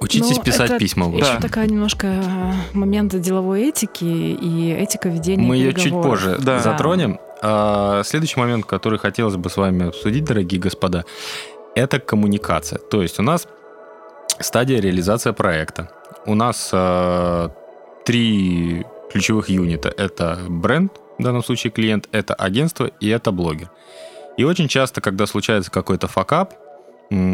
Учитесь 0.00 0.38
Но 0.38 0.42
писать 0.42 0.70
это 0.70 0.78
письма. 0.78 1.06
вот. 1.06 1.20
Еще 1.20 1.34
Да. 1.34 1.40
такая 1.40 1.66
немножко 1.66 2.06
э, 2.06 2.52
момент 2.72 3.14
деловой 3.20 3.68
этики 3.68 4.04
и 4.04 4.72
этика 4.72 5.10
ведения 5.10 5.46
Мы 5.46 5.56
ее 5.56 5.74
чуть 5.74 5.92
позже 5.92 6.38
Да. 6.40 6.58
затронем. 6.60 7.18
А, 7.42 8.02
следующий 8.04 8.40
момент, 8.40 8.64
который 8.64 8.98
хотелось 8.98 9.36
бы 9.36 9.50
с 9.50 9.56
вами 9.58 9.88
обсудить, 9.88 10.24
дорогие 10.24 10.58
господа, 10.60 11.04
это 11.74 12.00
коммуникация. 12.00 12.78
То 12.78 13.02
есть 13.02 13.18
у 13.18 13.22
нас 13.22 13.46
стадия 14.40 14.80
реализация 14.80 15.34
проекта. 15.34 15.90
У 16.26 16.34
нас 16.34 16.70
а, 16.72 17.50
три 18.04 18.84
ключевых 19.10 19.48
юнита. 19.48 19.88
Это 19.88 20.38
бренд, 20.48 20.92
в 21.18 21.22
данном 21.22 21.42
случае 21.42 21.70
клиент, 21.70 22.08
это 22.12 22.34
агентство 22.34 22.90
и 23.00 23.08
это 23.08 23.32
блогер. 23.32 23.70
И 24.36 24.44
очень 24.44 24.68
часто, 24.68 25.00
когда 25.00 25.26
случается 25.26 25.70
какой-то 25.70 26.08
факап, 26.08 26.54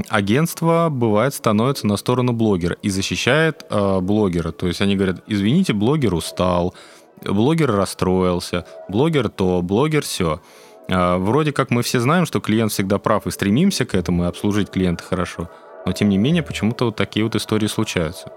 агентство 0.08 0.88
бывает 0.90 1.34
становится 1.34 1.86
на 1.86 1.96
сторону 1.96 2.32
блогера 2.32 2.76
и 2.82 2.88
защищает 2.88 3.66
э, 3.68 4.00
блогера. 4.00 4.50
То 4.52 4.66
есть 4.66 4.80
они 4.80 4.96
говорят, 4.96 5.22
извините, 5.26 5.72
блогер 5.74 6.14
устал, 6.14 6.74
блогер 7.22 7.70
расстроился, 7.70 8.66
блогер 8.88 9.28
то, 9.28 9.60
блогер 9.62 10.02
все. 10.02 10.40
А, 10.88 11.18
вроде 11.18 11.52
как 11.52 11.70
мы 11.70 11.82
все 11.82 12.00
знаем, 12.00 12.26
что 12.26 12.40
клиент 12.40 12.72
всегда 12.72 12.98
прав 12.98 13.26
и 13.26 13.30
стремимся 13.30 13.84
к 13.84 13.94
этому 13.94 14.24
и 14.24 14.26
обслужить 14.26 14.70
клиента 14.70 15.04
хорошо, 15.04 15.50
но 15.84 15.92
тем 15.92 16.08
не 16.08 16.18
менее 16.18 16.42
почему-то 16.42 16.86
вот 16.86 16.96
такие 16.96 17.24
вот 17.24 17.36
истории 17.36 17.66
случаются. 17.66 18.32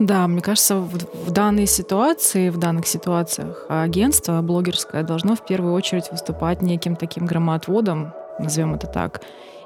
Да, 0.00 0.26
мне 0.26 0.40
кажется, 0.40 0.76
в, 0.76 0.98
в 1.26 1.30
данной 1.30 1.66
ситуации, 1.66 2.50
в 2.50 2.58
данных 2.58 2.86
ситуациях 2.86 3.66
агентство 3.68 4.42
блогерское 4.42 5.04
должно 5.04 5.36
в 5.36 5.46
первую 5.46 5.72
очередь 5.72 6.10
выступать 6.10 6.62
неким 6.62 6.96
таким 6.96 7.26
громоотводом, 7.26 8.12
назовем 8.40 8.74
это 8.74 8.88
так, 8.88 9.22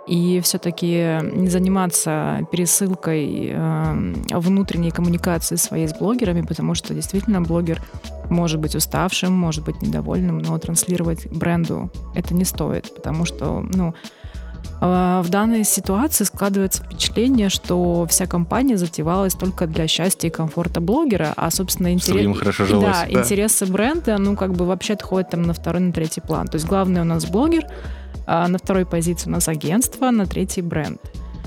и 0.06 0.40
все-таки 0.40 1.18
не 1.22 1.48
заниматься 1.48 2.40
пересылкой 2.50 3.52
э, 3.52 4.14
внутренней 4.30 4.90
коммуникации 4.90 5.56
своей 5.56 5.86
с 5.86 5.94
блогерами, 5.94 6.42
потому 6.42 6.74
что 6.74 6.94
действительно 6.94 7.42
блогер 7.42 7.82
может 8.30 8.58
быть 8.58 8.74
уставшим, 8.74 9.32
может 9.32 9.64
быть 9.64 9.80
недовольным, 9.82 10.38
но 10.38 10.58
транслировать 10.58 11.26
бренду 11.26 11.90
это 12.14 12.34
не 12.34 12.44
стоит, 12.44 12.94
потому 12.94 13.26
что, 13.26 13.60
ну, 13.60 13.94
в 14.80 15.26
данной 15.28 15.64
ситуации 15.64 16.24
складывается 16.24 16.84
впечатление, 16.84 17.48
что 17.48 18.06
вся 18.06 18.26
компания 18.26 18.76
затевалась 18.76 19.34
только 19.34 19.66
для 19.66 19.88
счастья 19.88 20.28
и 20.28 20.30
комфорта 20.30 20.80
блогера, 20.80 21.32
а, 21.36 21.50
собственно, 21.50 21.92
интерес... 21.92 22.24
Да, 22.80 23.04
да, 23.04 23.20
интересы 23.20 23.66
бренда, 23.66 24.18
ну, 24.18 24.36
как 24.36 24.52
бы 24.52 24.66
вообще 24.66 24.92
отходят 24.92 25.30
там 25.30 25.42
на 25.42 25.52
второй, 25.52 25.80
на 25.80 25.92
третий 25.92 26.20
план. 26.20 26.46
То 26.46 26.56
есть 26.56 26.66
главный 26.66 27.00
у 27.00 27.04
нас 27.04 27.26
блогер, 27.26 27.64
а 28.26 28.46
на 28.46 28.58
второй 28.58 28.86
позиции 28.86 29.28
у 29.28 29.32
нас 29.32 29.48
агентство, 29.48 30.10
на 30.10 30.26
третий 30.26 30.62
бренд. 30.62 31.00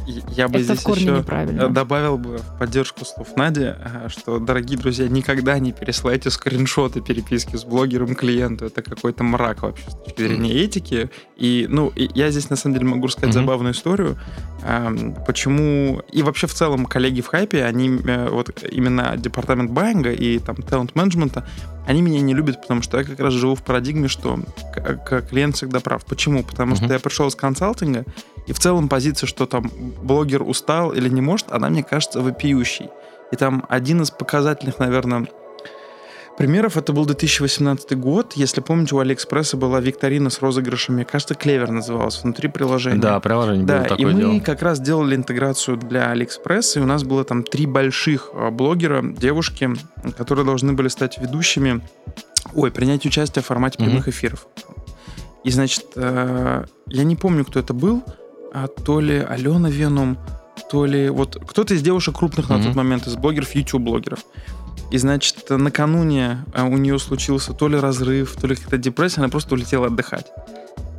Я 0.07 0.47
бы 0.47 0.55
Это 0.55 0.63
здесь 0.65 0.79
в 0.79 0.83
корне 0.83 1.03
еще 1.03 1.17
неправильно. 1.17 1.69
добавил 1.69 2.17
бы 2.17 2.37
в 2.37 2.57
поддержку 2.59 3.05
слов 3.05 3.35
Нади, 3.35 3.73
э, 3.77 4.07
что, 4.09 4.39
дорогие 4.39 4.77
друзья, 4.77 5.07
никогда 5.07 5.57
не 5.59 5.71
пересылайте 5.73 6.29
скриншоты 6.31 7.01
переписки 7.01 7.55
с 7.55 7.63
блогером 7.63 8.15
клиенту. 8.15 8.65
Это 8.65 8.81
какой-то 8.81 9.23
мрак 9.23 9.61
вообще 9.61 9.89
с 9.89 9.95
точки 9.95 10.21
зрения 10.23 10.53
этики. 10.53 11.09
И, 11.37 11.67
ну, 11.69 11.89
и 11.95 12.09
я 12.15 12.31
здесь, 12.31 12.49
на 12.49 12.55
самом 12.55 12.75
деле, 12.75 12.87
могу 12.87 13.07
рассказать 13.07 13.35
Мгм. 13.35 13.43
забавную 13.45 13.73
историю. 13.73 14.17
Эм, 14.65 15.15
Почему... 15.25 16.01
И 16.11 16.23
вообще, 16.23 16.47
в 16.47 16.53
целом, 16.53 16.85
коллеги 16.85 17.21
в 17.21 17.27
хайпе, 17.27 17.63
они 17.63 17.89
э, 18.03 18.29
вот 18.29 18.63
именно 18.71 19.15
департамент 19.17 19.71
байинга 19.71 20.11
и 20.11 20.39
там 20.39 20.55
талант 20.57 20.95
менеджмента, 20.95 21.47
они 21.87 22.01
меня 22.01 22.21
не 22.21 22.33
любят, 22.35 22.61
потому 22.61 22.81
что 22.83 22.97
я 22.99 23.03
как 23.03 23.19
раз 23.19 23.33
живу 23.33 23.55
в 23.55 23.63
парадигме, 23.63 24.07
что 24.07 24.39
к- 24.73 24.95
к- 25.03 25.21
клиент 25.29 25.55
всегда 25.55 25.79
прав. 25.79 26.05
Почему? 26.05 26.43
Потому 26.43 26.73
Мгм. 26.75 26.83
что 26.85 26.93
я 26.93 26.99
пришел 26.99 27.27
из 27.27 27.35
консалтинга, 27.35 28.05
и 28.51 28.53
в 28.53 28.59
целом 28.59 28.89
позиция, 28.89 29.27
что 29.27 29.45
там 29.45 29.71
блогер 30.03 30.43
устал 30.43 30.91
или 30.91 31.07
не 31.07 31.21
может, 31.21 31.53
она, 31.53 31.69
мне 31.69 31.83
кажется, 31.83 32.19
вопиющей. 32.19 32.89
И 33.31 33.37
там 33.37 33.65
один 33.69 34.01
из 34.01 34.11
показательных, 34.11 34.77
наверное, 34.77 35.25
примеров, 36.37 36.75
это 36.75 36.91
был 36.91 37.05
2018 37.05 37.97
год. 37.97 38.33
Если 38.33 38.59
помните, 38.59 38.93
у 38.95 38.99
Алиэкспресса 38.99 39.55
была 39.55 39.79
викторина 39.79 40.29
с 40.29 40.41
розыгрышами, 40.41 40.97
мне 40.97 41.05
кажется, 41.05 41.33
Клевер 41.33 41.71
называлась, 41.71 42.21
внутри 42.21 42.49
приложения. 42.49 42.99
Да, 42.99 43.21
приложение 43.21 43.65
Да, 43.65 43.77
было 43.77 43.85
и 43.85 43.87
такое 43.87 44.13
мы 44.13 44.19
дело. 44.19 44.39
как 44.41 44.61
раз 44.61 44.81
делали 44.81 45.15
интеграцию 45.15 45.77
для 45.77 46.11
Алиэкспресса, 46.11 46.81
и 46.81 46.83
у 46.83 46.85
нас 46.85 47.05
было 47.05 47.23
там 47.23 47.43
три 47.43 47.65
больших 47.65 48.31
а, 48.33 48.51
блогера, 48.51 49.01
девушки, 49.01 49.69
которые 50.17 50.43
должны 50.43 50.73
были 50.73 50.89
стать 50.89 51.17
ведущими, 51.19 51.81
ой, 52.53 52.69
принять 52.69 53.05
участие 53.05 53.43
в 53.43 53.45
формате 53.45 53.77
прямых 53.77 54.09
эфиров. 54.09 54.45
И, 55.45 55.49
значит, 55.51 55.85
э, 55.95 56.65
я 56.87 57.03
не 57.03 57.15
помню, 57.15 57.45
кто 57.45 57.59
это 57.59 57.73
был, 57.73 58.03
а 58.53 58.67
то 58.67 58.99
ли 58.99 59.17
Алена 59.17 59.69
Веном, 59.69 60.17
то 60.69 60.85
ли 60.85 61.09
вот 61.09 61.37
кто-то 61.47 61.73
из 61.73 61.81
девушек 61.81 62.17
крупных 62.17 62.49
на 62.49 62.57
Мгм. 62.57 62.65
тот 62.67 62.75
момент, 62.75 63.07
из 63.07 63.15
блогеров, 63.15 63.53
YouTube-блогеров. 63.55 64.19
И, 64.91 64.97
значит, 64.97 65.49
накануне 65.49 66.43
а, 66.53 66.65
у 66.65 66.77
нее 66.77 66.99
случился 66.99 67.53
то 67.53 67.67
ли 67.67 67.77
разрыв, 67.77 68.35
то 68.35 68.47
ли 68.47 68.55
какая-то 68.55 68.77
депрессия, 68.77 69.21
она 69.21 69.29
просто 69.29 69.55
улетела 69.55 69.87
отдыхать. 69.87 70.27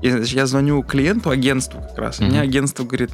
И, 0.03 0.11
значит, 0.11 0.35
я 0.35 0.47
звоню 0.47 0.83
клиенту, 0.83 1.31
агентству 1.31 1.81
как 1.81 1.99
раз, 1.99 2.21
и 2.21 2.25
Мгм. 2.25 2.31
мне 2.33 2.41
агентство 2.41 2.85
говорит, 2.85 3.11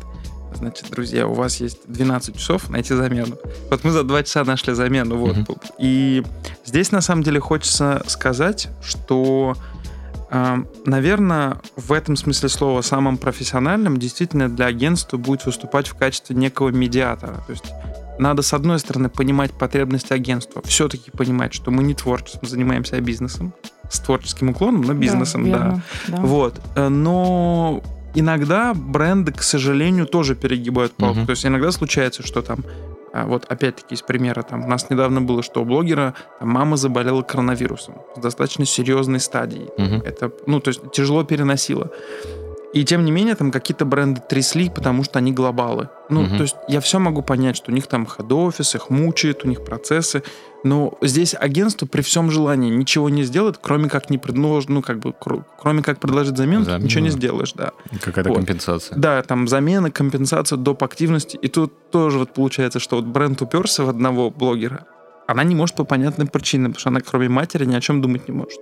значит, 0.55 0.87
друзья, 0.91 1.27
у 1.27 1.35
вас 1.35 1.61
есть 1.61 1.81
12 1.87 2.37
часов 2.37 2.71
найти 2.71 2.95
замену. 2.95 3.37
Вот 3.71 3.85
мы 3.85 3.91
за 3.91 4.03
2 4.05 4.23
часа 4.23 4.45
нашли 4.45 4.73
замену. 4.73 5.17
Вот. 5.17 5.37
Мгм. 5.37 5.47
И 5.79 6.23
здесь, 6.65 6.91
на 6.93 7.01
самом 7.01 7.23
деле, 7.23 7.41
хочется 7.41 8.03
сказать, 8.07 8.69
что 8.83 9.55
Наверное, 10.31 11.61
в 11.77 11.93
этом 11.93 12.17
смысле 12.17 12.49
слова 12.49 12.83
самым 12.83 13.17
профессиональным 13.17 13.99
действительно 13.99 14.49
для 14.49 14.67
агентства 14.67 15.17
будет 15.17 15.47
выступать 15.47 15.89
в 15.89 15.95
качестве 15.95 16.37
некого 16.37 16.69
медиатора. 16.69 17.43
То 17.47 17.53
есть 17.53 17.65
надо, 18.19 18.43
с 18.43 18.53
одной 18.53 18.79
стороны, 18.79 19.09
понимать 19.09 19.53
потребности 19.53 20.13
агентства, 20.13 20.61
все-таки 20.65 21.11
понимать, 21.11 21.55
что 21.55 21.71
мы 21.71 21.83
не 21.83 21.95
творчеством 21.95 22.49
занимаемся, 22.49 22.97
а 22.97 23.01
бизнесом, 23.01 23.55
с 23.91 24.01
творческим 24.01 24.51
уклоном, 24.51 24.83
но 24.83 24.93
бизнесом, 24.93 25.45
да. 25.45 25.51
верно, 25.51 25.83
да. 26.09 26.17
Вот. 26.21 26.61
Э, 26.75 26.89
Но 26.89 27.83
иногда 28.15 28.75
бренды, 28.75 29.33
к 29.33 29.43
сожалению, 29.43 30.07
тоже 30.07 30.35
перегибают 30.35 30.93
палку. 30.95 31.19
Мгм. 31.21 31.27
То 31.27 31.31
есть 31.31 31.47
иногда 31.47 31.71
случается, 31.71 32.27
что 32.27 32.43
там 32.43 32.65
вот 33.13 33.45
опять-таки 33.49 33.95
из 33.95 34.03
примера, 34.03 34.43
там 34.43 34.65
у 34.65 34.69
нас 34.69 34.91
недавно 34.91 35.21
было, 35.21 35.43
что 35.43 35.63
у 35.63 35.65
блогера 35.65 36.15
там, 36.39 36.49
мама 36.51 36.77
заболела 36.77 37.23
коронавирусом 37.23 37.97
в 38.17 38.21
достаточно 38.21 38.65
серьезной 38.65 39.21
стадии. 39.21 39.69
Мгм. 39.79 40.03
Это, 40.05 40.31
ну, 40.47 40.61
то 40.61 40.69
есть 40.69 40.91
тяжело 40.93 41.25
переносила. 41.25 41.91
И 42.75 42.85
тем 42.85 43.05
не 43.07 43.11
менее, 43.11 43.35
там 43.35 43.51
какие-то 43.51 43.87
бренды 43.87 44.21
трясли, 44.29 44.69
потому 44.69 45.03
что 45.03 45.19
они 45.19 45.33
глобалы. 45.33 45.89
Ну, 46.11 46.23
Мгм. 46.23 46.37
то 46.37 46.43
есть 46.43 46.57
я 46.69 46.81
все 46.81 46.99
могу 46.99 47.23
понять, 47.23 47.57
что 47.57 47.71
у 47.71 47.75
них 47.75 47.87
там 47.87 48.07
хед-офис, 48.07 48.75
их 48.75 48.91
мучает, 48.91 49.45
у 49.45 49.49
них 49.49 49.65
процессы. 49.65 50.23
Но 50.65 50.99
здесь 51.03 51.35
агентство 51.39 51.87
при 51.87 52.03
всем 52.03 52.31
желании 52.33 52.69
ничего 52.71 53.09
не 53.09 53.23
сделает, 53.23 53.59
кроме 53.59 53.89
как 53.89 54.11
не 54.11 54.19
предложить, 54.19 54.69
ну, 54.69 54.83
как 54.83 54.99
бы, 54.99 55.13
кр- 55.13 55.45
кроме 55.61 55.83
как 55.83 56.01
предложить 56.01 56.37
замену, 56.37 56.65
ты 56.65 56.71
Замену, 56.73 56.85
ничего 56.85 57.05
не 57.05 57.11
сделаешь, 57.11 57.53
да. 57.53 57.71
Какая-то 58.01 58.31
Вот. 58.31 58.39
компенсация. 58.39 58.99
Да, 58.99 59.23
там 59.23 59.47
замена, 59.47 59.91
компенсация, 59.93 60.57
доп. 60.57 60.83
активности. 60.83 61.37
И 61.37 61.47
тут 61.49 61.91
тоже 61.91 62.19
вот 62.19 62.35
получается, 62.35 62.81
что 62.81 62.97
вот 62.97 63.05
бренд 63.05 63.41
уперся 63.41 63.85
в 63.85 63.89
одного 63.89 64.31
блогера. 64.31 64.87
Она 65.29 65.45
не 65.45 65.55
может 65.55 65.77
по 65.77 65.85
понятным 65.85 66.27
причинам, 66.27 66.73
потому 66.73 66.81
что 66.81 66.89
она 66.89 67.01
кроме 67.03 67.29
матери 67.29 67.65
ни 67.65 67.75
о 67.77 67.81
чем 67.81 68.01
думать 68.03 68.27
не 68.29 68.35
может. 68.35 68.59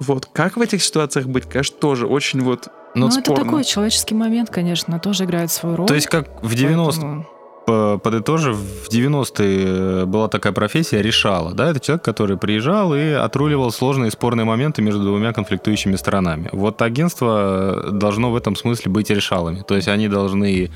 Вот, 0.00 0.26
как 0.26 0.56
в 0.56 0.60
этих 0.60 0.82
ситуациях 0.82 1.26
быть, 1.26 1.44
конечно, 1.48 1.76
тоже 1.78 2.06
очень 2.06 2.40
вот 2.42 2.68
Ну, 2.96 3.06
Ну, 3.08 3.12
это 3.12 3.20
спорно. 3.24 3.44
такой 3.44 3.64
человеческий 3.64 4.14
момент, 4.14 4.50
конечно, 4.50 4.98
тоже 5.00 5.24
играет 5.24 5.50
свою 5.50 5.74
роль. 5.76 5.86
То 5.88 5.94
есть 5.94 6.06
как 6.08 6.42
в 6.44 6.54
90 6.54 7.00
поэтому- 7.00 7.22
по- 7.24 7.28
подытожив, 7.66 8.56
в 8.56 8.88
90-е 8.90 10.06
была 10.06 10.28
такая 10.28 10.52
профессия 10.52 11.02
решала, 11.02 11.52
да, 11.52 11.70
это 11.70 11.80
человек, 11.80 12.04
который 12.04 12.36
приезжал 12.36 12.94
и 12.94 13.10
отруливал 13.10 13.70
сложные 13.72 14.10
спорные 14.10 14.44
моменты 14.44 14.82
между 14.82 15.02
двумя 15.02 15.32
конфликтующими 15.32 15.96
сторонами. 15.96 16.48
Вот 16.52 16.82
агентство 16.82 17.90
должно 17.90 18.30
в 18.30 18.36
этом 18.36 18.56
смысле 18.56 18.92
быть 18.92 19.10
решалами, 19.10 19.62
то 19.66 19.74
есть 19.74 19.88
они 19.88 20.08
должны 20.08 20.70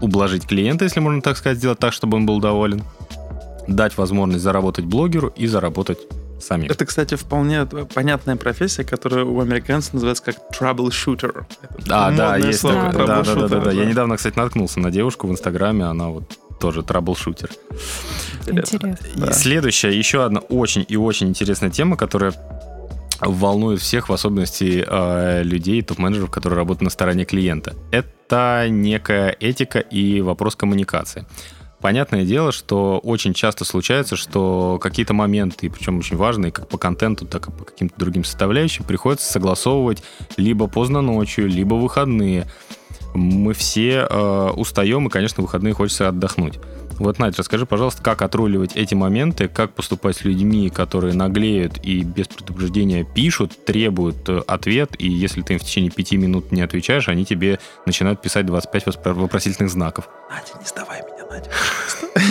ублажить 0.00 0.46
клиента, 0.46 0.84
если 0.84 1.00
можно 1.00 1.20
так 1.20 1.36
сказать, 1.36 1.58
сделать 1.58 1.78
так, 1.78 1.92
чтобы 1.92 2.16
он 2.16 2.26
был 2.26 2.40
доволен, 2.40 2.82
дать 3.68 3.96
возможность 3.96 4.42
заработать 4.42 4.86
блогеру 4.86 5.32
и 5.36 5.46
заработать 5.46 5.98
самим. 6.40 6.70
Это, 6.70 6.84
кстати, 6.86 7.14
вполне 7.14 7.66
понятная 7.66 8.36
профессия, 8.36 8.84
которая 8.84 9.24
у 9.24 9.40
американцев 9.40 9.94
называется 9.94 10.24
как 10.24 10.36
troubleshooter. 10.58 11.44
Это 11.78 12.06
А, 12.06 12.10
да, 12.10 12.32
модное 12.32 12.48
есть 12.48 12.60
слово, 12.60 12.90
такое. 12.90 13.06
Да, 13.06 13.22
да, 13.22 13.22
да, 13.22 13.34
да, 13.34 13.46
troubleshooter, 13.46 13.64
да. 13.64 13.70
Я 13.72 13.84
недавно, 13.84 14.16
кстати, 14.16 14.38
наткнулся 14.38 14.80
на 14.80 14.90
девушку 14.90 15.26
в 15.26 15.30
Инстаграме, 15.30 15.84
она 15.84 16.08
вот 16.08 16.38
тоже 16.60 16.82
траблшутер. 16.82 17.50
Интересно. 18.46 18.98
Да. 19.16 19.30
И 19.30 19.32
Следующая, 19.32 19.96
еще 19.96 20.24
одна 20.24 20.40
очень 20.40 20.84
и 20.88 20.96
очень 20.96 21.28
интересная 21.28 21.70
тема, 21.70 21.96
которая 21.96 22.34
волнует 23.20 23.80
всех, 23.80 24.08
в 24.08 24.12
особенности 24.12 24.84
э, 24.86 25.42
людей, 25.42 25.82
топ-менеджеров, 25.82 26.30
которые 26.30 26.56
работают 26.56 26.82
на 26.82 26.90
стороне 26.90 27.24
клиента. 27.24 27.74
Это 27.90 28.66
некая 28.68 29.36
этика 29.40 29.78
и 29.78 30.20
вопрос 30.20 30.56
коммуникации. 30.56 31.26
Понятное 31.80 32.24
дело, 32.24 32.52
что 32.52 32.98
очень 32.98 33.32
часто 33.32 33.64
случается, 33.64 34.14
что 34.14 34.78
какие-то 34.80 35.14
моменты, 35.14 35.70
причем 35.70 35.98
очень 35.98 36.16
важные, 36.16 36.52
как 36.52 36.68
по 36.68 36.76
контенту, 36.76 37.26
так 37.26 37.48
и 37.48 37.50
по 37.50 37.64
каким-то 37.64 37.98
другим 37.98 38.22
составляющим, 38.22 38.84
приходится 38.84 39.30
согласовывать 39.30 40.02
либо 40.36 40.66
поздно 40.66 41.00
ночью, 41.00 41.48
либо 41.48 41.74
выходные. 41.74 42.46
Мы 43.14 43.54
все 43.54 44.06
э, 44.08 44.50
устаем, 44.56 45.06
и, 45.06 45.10
конечно, 45.10 45.42
выходные 45.42 45.72
хочется 45.72 46.08
отдохнуть. 46.08 46.58
Вот, 47.00 47.18
Надь, 47.18 47.38
расскажи, 47.38 47.64
пожалуйста, 47.64 48.02
как 48.02 48.20
отруливать 48.20 48.76
эти 48.76 48.94
моменты, 48.94 49.48
как 49.48 49.72
поступать 49.72 50.18
с 50.18 50.24
людьми, 50.24 50.68
которые 50.68 51.14
наглеют 51.14 51.78
и 51.82 52.02
без 52.02 52.28
предупреждения 52.28 53.04
пишут, 53.04 53.64
требуют 53.64 54.28
э, 54.28 54.42
ответ, 54.46 54.96
и 54.98 55.08
если 55.08 55.40
ты 55.40 55.54
им 55.54 55.58
в 55.58 55.62
течение 55.62 55.90
пяти 55.90 56.18
минут 56.18 56.52
не 56.52 56.60
отвечаешь, 56.60 57.08
они 57.08 57.24
тебе 57.24 57.58
начинают 57.86 58.20
писать 58.20 58.44
25 58.44 58.84
воспро- 58.84 59.14
вопросительных 59.14 59.70
знаков. 59.70 60.10
Надя, 60.28 60.60
не 60.60 60.66
сдавай 60.66 61.00
меня, 61.00 61.09
Надя. 61.40 61.50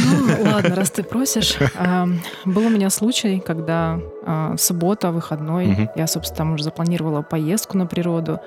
Ну, 0.05 0.51
ладно, 0.51 0.75
раз 0.75 0.91
ты 0.91 1.03
просишь. 1.03 1.57
А, 1.75 2.07
Был 2.45 2.65
у 2.65 2.69
меня 2.69 2.89
случай, 2.89 3.39
когда 3.39 3.99
а, 4.25 4.55
суббота, 4.57 5.11
выходной, 5.11 5.89
я, 5.95 6.07
собственно, 6.07 6.37
там 6.37 6.53
уже 6.53 6.63
запланировала 6.63 7.21
поездку 7.21 7.77
на 7.77 7.85
природу. 7.85 8.39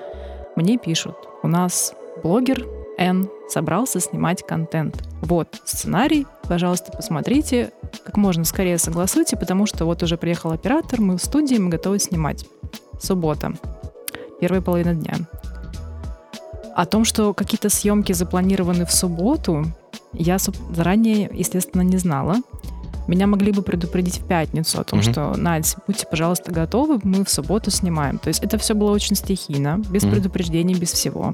Мне 0.55 0.77
пишут, 0.77 1.15
у 1.41 1.47
нас 1.47 1.93
блогер 2.21 2.65
Н 2.97 3.29
собрался 3.49 3.99
снимать 3.99 4.45
контент. 4.45 5.03
Вот 5.21 5.47
сценарий, 5.65 6.27
пожалуйста, 6.47 6.91
посмотрите, 6.91 7.71
как 8.05 8.17
можно 8.17 8.45
скорее 8.45 8.77
согласуйте, 8.77 9.35
потому 9.35 9.65
что 9.65 9.85
вот 9.85 10.03
уже 10.03 10.17
приехал 10.17 10.51
оператор, 10.51 11.01
мы 11.01 11.17
в 11.17 11.23
студии, 11.23 11.55
мы 11.55 11.69
готовы 11.69 11.99
снимать. 11.99 12.45
суббота, 12.99 13.53
первая 14.39 14.61
половина 14.61 14.93
дня. 14.93 15.15
О 16.75 16.85
том, 16.85 17.05
что 17.05 17.33
какие-то 17.33 17.69
съемки 17.69 18.13
запланированы 18.13 18.85
в 18.85 18.91
субботу, 18.91 19.65
я 20.13 20.37
заранее, 20.37 21.29
естественно, 21.33 21.81
не 21.81 21.97
знала. 21.97 22.37
Меня 23.07 23.27
могли 23.27 23.51
бы 23.51 23.61
предупредить 23.61 24.19
в 24.19 24.25
пятницу 24.25 24.79
о 24.79 24.83
том, 24.83 24.99
mm-hmm. 24.99 25.11
что, 25.11 25.35
Надь, 25.35 25.75
будьте, 25.87 26.07
пожалуйста, 26.09 26.51
готовы, 26.51 26.99
мы 27.03 27.25
в 27.25 27.29
субботу 27.29 27.69
снимаем. 27.69 28.17
То 28.17 28.29
есть 28.29 28.41
это 28.41 28.57
все 28.57 28.75
было 28.75 28.91
очень 28.91 29.15
стихийно, 29.15 29.81
без 29.89 30.03
mm-hmm. 30.03 30.11
предупреждений, 30.11 30.75
без 30.75 30.93
всего. 30.93 31.33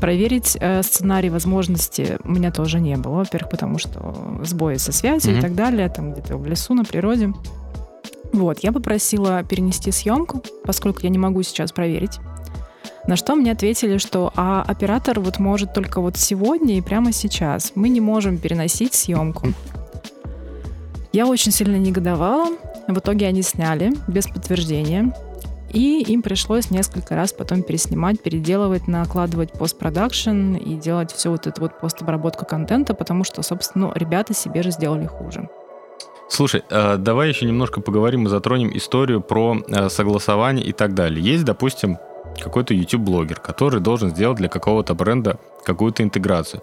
Проверить 0.00 0.56
э, 0.60 0.82
сценарий 0.82 1.30
возможности 1.30 2.18
у 2.24 2.32
меня 2.32 2.50
тоже 2.50 2.80
не 2.80 2.96
было. 2.96 3.18
Во-первых, 3.18 3.50
потому 3.50 3.78
что 3.78 4.40
сбои 4.42 4.76
со 4.76 4.90
связью 4.90 5.34
mm-hmm. 5.34 5.38
и 5.38 5.40
так 5.40 5.54
далее, 5.54 5.88
там 5.88 6.12
где-то 6.12 6.36
в 6.36 6.46
лесу, 6.46 6.74
на 6.74 6.84
природе. 6.84 7.32
Вот, 8.32 8.58
я 8.60 8.72
попросила 8.72 9.44
перенести 9.44 9.92
съемку, 9.92 10.42
поскольку 10.64 11.02
я 11.04 11.08
не 11.08 11.18
могу 11.18 11.42
сейчас 11.44 11.70
проверить. 11.70 12.18
На 13.06 13.16
что 13.16 13.34
мне 13.34 13.52
ответили, 13.52 13.98
что 13.98 14.32
а 14.34 14.62
оператор 14.66 15.20
вот 15.20 15.38
может 15.38 15.74
только 15.74 16.00
вот 16.00 16.16
сегодня 16.16 16.78
и 16.78 16.80
прямо 16.80 17.12
сейчас. 17.12 17.72
Мы 17.74 17.90
не 17.90 18.00
можем 18.00 18.38
переносить 18.38 18.94
съемку. 18.94 19.48
Я 21.12 21.26
очень 21.26 21.52
сильно 21.52 21.76
негодовала. 21.76 22.56
В 22.88 22.98
итоге 22.98 23.26
они 23.26 23.42
сняли 23.42 23.92
без 24.08 24.26
подтверждения. 24.26 25.14
И 25.70 26.02
им 26.02 26.22
пришлось 26.22 26.70
несколько 26.70 27.16
раз 27.16 27.32
потом 27.32 27.62
переснимать, 27.62 28.22
переделывать, 28.22 28.86
накладывать 28.86 29.52
постпродакшн 29.52 30.54
и 30.54 30.76
делать 30.76 31.12
все 31.12 31.30
вот 31.30 31.46
это 31.48 31.60
вот 31.60 31.80
постобработку 31.80 32.46
контента, 32.46 32.94
потому 32.94 33.24
что, 33.24 33.42
собственно, 33.42 33.88
ну, 33.88 33.92
ребята 33.94 34.34
себе 34.34 34.62
же 34.62 34.70
сделали 34.70 35.06
хуже. 35.06 35.48
Слушай, 36.28 36.62
э, 36.70 36.96
давай 36.96 37.28
еще 37.28 37.44
немножко 37.44 37.80
поговорим 37.80 38.26
и 38.26 38.30
затронем 38.30 38.74
историю 38.76 39.20
про 39.20 39.56
э, 39.66 39.88
согласование 39.88 40.64
и 40.64 40.72
так 40.72 40.94
далее. 40.94 41.22
Есть, 41.22 41.44
допустим, 41.44 41.98
какой-то 42.42 42.74
YouTube-блогер, 42.74 43.40
который 43.40 43.80
должен 43.80 44.10
сделать 44.10 44.38
для 44.38 44.48
какого-то 44.48 44.94
бренда 44.94 45.38
какую-то 45.64 46.02
интеграцию. 46.02 46.62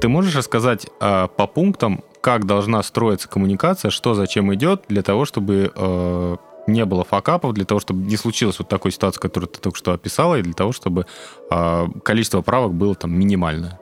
Ты 0.00 0.08
можешь 0.08 0.34
рассказать 0.34 0.86
э, 1.00 1.28
по 1.36 1.46
пунктам, 1.46 2.02
как 2.20 2.46
должна 2.46 2.82
строиться 2.82 3.28
коммуникация, 3.28 3.90
что 3.90 4.14
зачем 4.14 4.52
идет, 4.54 4.84
для 4.88 5.02
того, 5.02 5.24
чтобы 5.24 5.72
э, 5.74 6.36
не 6.66 6.84
было 6.84 7.04
факапов, 7.04 7.54
для 7.54 7.64
того, 7.64 7.80
чтобы 7.80 8.04
не 8.04 8.16
случилось 8.16 8.58
вот 8.58 8.68
такой 8.68 8.90
ситуации, 8.90 9.20
которую 9.20 9.48
ты 9.48 9.60
только 9.60 9.78
что 9.78 9.92
описала, 9.92 10.36
и 10.36 10.42
для 10.42 10.54
того, 10.54 10.72
чтобы 10.72 11.06
э, 11.50 11.86
количество 12.04 12.42
правок 12.42 12.74
было 12.74 12.94
там 12.94 13.16
минимальное? 13.16 13.78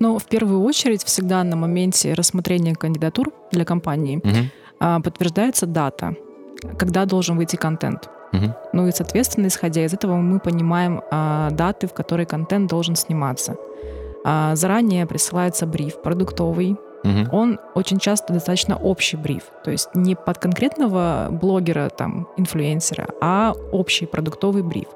Ну, 0.00 0.18
в 0.18 0.24
первую 0.24 0.62
очередь, 0.62 1.04
всегда 1.04 1.42
на 1.44 1.56
моменте 1.56 2.14
рассмотрения 2.14 2.74
кандидатур 2.74 3.32
для 3.50 3.64
компании 3.64 4.18
угу. 4.18 5.02
подтверждается 5.02 5.66
дата, 5.66 6.14
когда 6.78 7.04
должен 7.04 7.36
выйти 7.36 7.56
контент. 7.56 8.08
Угу. 8.32 8.54
Ну 8.72 8.86
и, 8.86 8.92
соответственно, 8.92 9.46
исходя 9.46 9.84
из 9.84 9.94
этого, 9.94 10.16
мы 10.16 10.38
понимаем 10.38 11.00
э, 11.10 11.48
даты, 11.52 11.86
в 11.86 11.94
которые 11.94 12.26
контент 12.26 12.68
должен 12.68 12.96
сниматься. 12.96 13.56
Э, 14.24 14.52
заранее 14.54 15.06
присылается 15.06 15.66
бриф 15.66 16.00
продуктовый, 16.02 16.76
Угу. 17.04 17.36
Он 17.36 17.60
очень 17.74 17.98
часто 17.98 18.32
достаточно 18.32 18.76
общий 18.76 19.16
бриф, 19.16 19.44
то 19.64 19.70
есть 19.70 19.88
не 19.94 20.16
под 20.16 20.38
конкретного 20.38 21.28
блогера, 21.30 21.90
там, 21.90 22.26
инфлюенсера, 22.36 23.06
а 23.20 23.54
общий 23.72 24.06
продуктовый 24.06 24.62
бриф. 24.62 24.88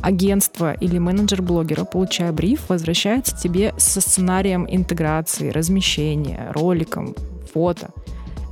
Агентство 0.00 0.72
или 0.72 0.98
менеджер 0.98 1.42
блогера, 1.42 1.84
получая 1.84 2.32
бриф, 2.32 2.68
возвращается 2.68 3.36
тебе 3.36 3.74
со 3.76 4.00
сценарием 4.00 4.66
интеграции, 4.68 5.50
размещения, 5.50 6.50
роликом, 6.54 7.14
фото. 7.52 7.90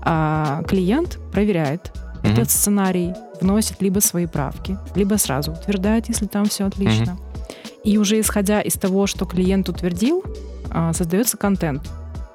А 0.02 0.62
клиент 0.68 1.18
проверяет 1.32 1.92
угу. 2.18 2.28
этот 2.28 2.50
сценарий, 2.50 3.14
вносит 3.40 3.80
либо 3.80 4.00
свои 4.00 4.26
правки, 4.26 4.78
либо 4.94 5.16
сразу 5.16 5.52
утверждает, 5.52 6.08
если 6.08 6.26
там 6.26 6.46
все 6.46 6.66
отлично. 6.66 7.14
Угу. 7.14 7.22
И 7.84 7.98
уже 7.98 8.20
исходя 8.20 8.60
из 8.60 8.74
того, 8.74 9.06
что 9.06 9.24
клиент 9.24 9.68
утвердил, 9.68 10.22
а, 10.70 10.92
создается 10.92 11.36
контент 11.36 11.88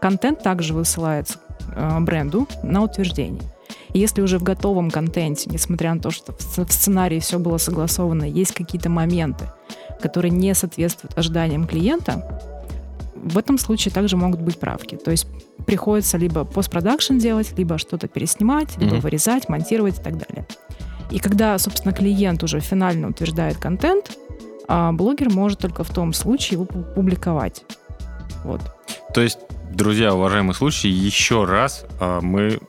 Контент 0.05 0.43
также 0.43 0.75
высылается 0.75 1.39
э, 1.73 1.99
бренду 1.99 2.47
на 2.61 2.83
утверждение. 2.83 3.41
И 3.93 3.99
если 3.99 4.21
уже 4.21 4.37
в 4.37 4.43
готовом 4.43 4.91
контенте, 4.91 5.49
несмотря 5.49 5.95
на 5.95 5.99
то, 5.99 6.11
что 6.11 6.31
в 6.31 6.71
сценарии 6.71 7.19
все 7.19 7.39
было 7.39 7.57
согласовано, 7.57 8.23
есть 8.23 8.51
какие-то 8.51 8.89
моменты, 8.89 9.45
которые 9.99 10.29
не 10.29 10.53
соответствуют 10.53 11.17
ожиданиям 11.17 11.65
клиента, 11.65 12.39
в 13.15 13.35
этом 13.35 13.57
случае 13.57 13.91
также 13.91 14.15
могут 14.15 14.41
быть 14.41 14.59
правки. 14.59 14.95
То 14.95 15.09
есть 15.09 15.25
приходится 15.65 16.17
либо 16.17 16.45
постпродакшн 16.45 17.17
делать, 17.17 17.57
либо 17.57 17.79
что-то 17.79 18.07
переснимать, 18.07 18.77
либо 18.77 18.97
mm-hmm. 18.97 19.01
вырезать, 19.01 19.49
монтировать 19.49 19.97
и 19.97 20.03
так 20.03 20.19
далее. 20.19 20.45
И 21.11 21.19
когда, 21.19 21.57
собственно, 21.57 21.93
клиент 21.93 22.43
уже 22.43 22.59
финально 22.59 23.09
утверждает 23.09 23.57
контент, 23.57 24.17
а 24.67 24.91
блогер 24.91 25.29
может 25.29 25.59
только 25.59 25.83
в 25.83 25.89
том 25.93 26.13
случае 26.13 26.59
его 26.59 26.65
публиковать. 26.65 27.63
Вот. 28.43 28.61
То 29.13 29.21
есть 29.21 29.39
Друзья, 29.75 30.13
уважаемые 30.13 30.53
слушатели, 30.53 30.93
еще 30.93 31.43
раз 31.43 31.85
а, 31.99 32.21
мы 32.21 32.59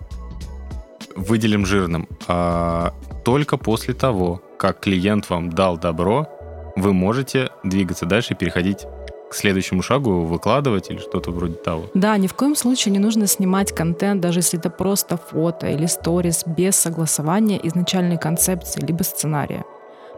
выделим 1.14 1.64
жирным. 1.64 2.08
А, 2.26 2.92
только 3.24 3.58
после 3.58 3.94
того, 3.94 4.42
как 4.58 4.80
клиент 4.80 5.30
вам 5.30 5.50
дал 5.50 5.78
добро, 5.78 6.26
вы 6.74 6.92
можете 6.92 7.50
двигаться 7.62 8.04
дальше 8.04 8.34
и 8.34 8.36
переходить 8.36 8.86
к 9.30 9.34
следующему 9.34 9.82
шагу, 9.82 10.24
выкладывать 10.24 10.90
или 10.90 10.98
что-то 10.98 11.30
вроде 11.30 11.54
того. 11.54 11.86
Да, 11.94 12.16
ни 12.16 12.26
в 12.26 12.34
коем 12.34 12.54
случае 12.54 12.92
не 12.92 12.98
нужно 12.98 13.26
снимать 13.26 13.72
контент, 13.74 14.20
даже 14.20 14.40
если 14.40 14.58
это 14.58 14.70
просто 14.70 15.16
фото 15.16 15.66
или 15.68 15.86
сторис, 15.86 16.44
без 16.46 16.76
согласования 16.76 17.60
изначальной 17.62 18.18
концепции 18.18 18.80
либо 18.80 19.02
сценария. 19.02 19.64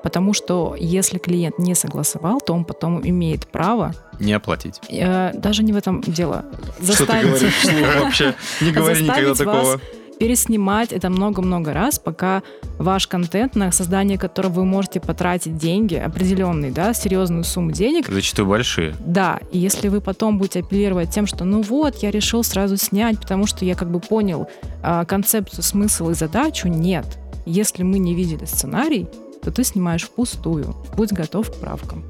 Потому 0.03 0.33
что 0.33 0.77
если 0.79 1.19
клиент 1.19 1.59
не 1.59 1.75
согласовал, 1.75 2.41
то 2.41 2.53
он 2.55 2.65
потом 2.65 3.01
имеет 3.07 3.49
право 3.49 3.95
не 4.21 4.33
оплатить. 4.33 4.81
Э, 4.89 5.33
даже 5.35 5.63
не 5.63 5.73
в 5.73 5.77
этом 5.77 6.03
дело. 6.03 6.45
Что 6.81 7.07
ты 7.07 7.21
говоришь 7.21 7.65
вообще? 8.01 8.35
Не 8.61 8.71
говори 8.73 9.03
никогда 9.03 9.35
такого 9.35 9.81
переснимать 10.19 10.93
это 10.93 11.11
много-много 11.11 11.73
раз, 11.73 11.99
пока 11.99 12.43
ваш 12.79 13.07
контент, 13.07 13.55
на 13.57 13.73
создание 13.73 14.19
которого 14.19 14.53
вы 14.53 14.65
можете 14.65 15.01
потратить 15.01 15.57
деньги, 15.57 15.95
определенные, 15.95 16.71
да, 16.71 16.93
серьезную 16.95 17.45
сумму 17.45 17.73
денег. 17.73 18.09
Зачастую 18.09 18.49
большие. 18.49 18.95
Да, 19.01 19.41
и 19.53 19.59
если 19.59 19.89
вы 19.89 20.01
потом 20.01 20.39
будете 20.39 20.61
апеллировать 20.61 21.11
тем, 21.11 21.27
что 21.27 21.45
ну 21.45 21.63
вот, 21.63 21.97
я 21.97 22.11
решил 22.11 22.43
сразу 22.45 22.77
снять, 22.77 23.21
потому 23.21 23.47
что 23.47 23.65
я 23.65 23.75
как 23.75 23.91
бы 23.91 24.01
понял 24.01 24.49
э, 24.83 25.05
концепцию, 25.07 25.63
смысл 25.63 26.11
и 26.11 26.15
задачу, 26.15 26.69
нет. 26.69 27.07
Если 27.47 27.83
мы 27.83 27.99
не 27.99 28.15
видели 28.15 28.45
сценарий, 28.45 29.07
то 29.43 29.51
ты 29.51 29.65
снимаешь 29.65 30.03
впустую. 30.03 30.77
Будь 30.97 31.13
готов 31.13 31.51
к 31.51 31.55
правкам. 31.55 32.05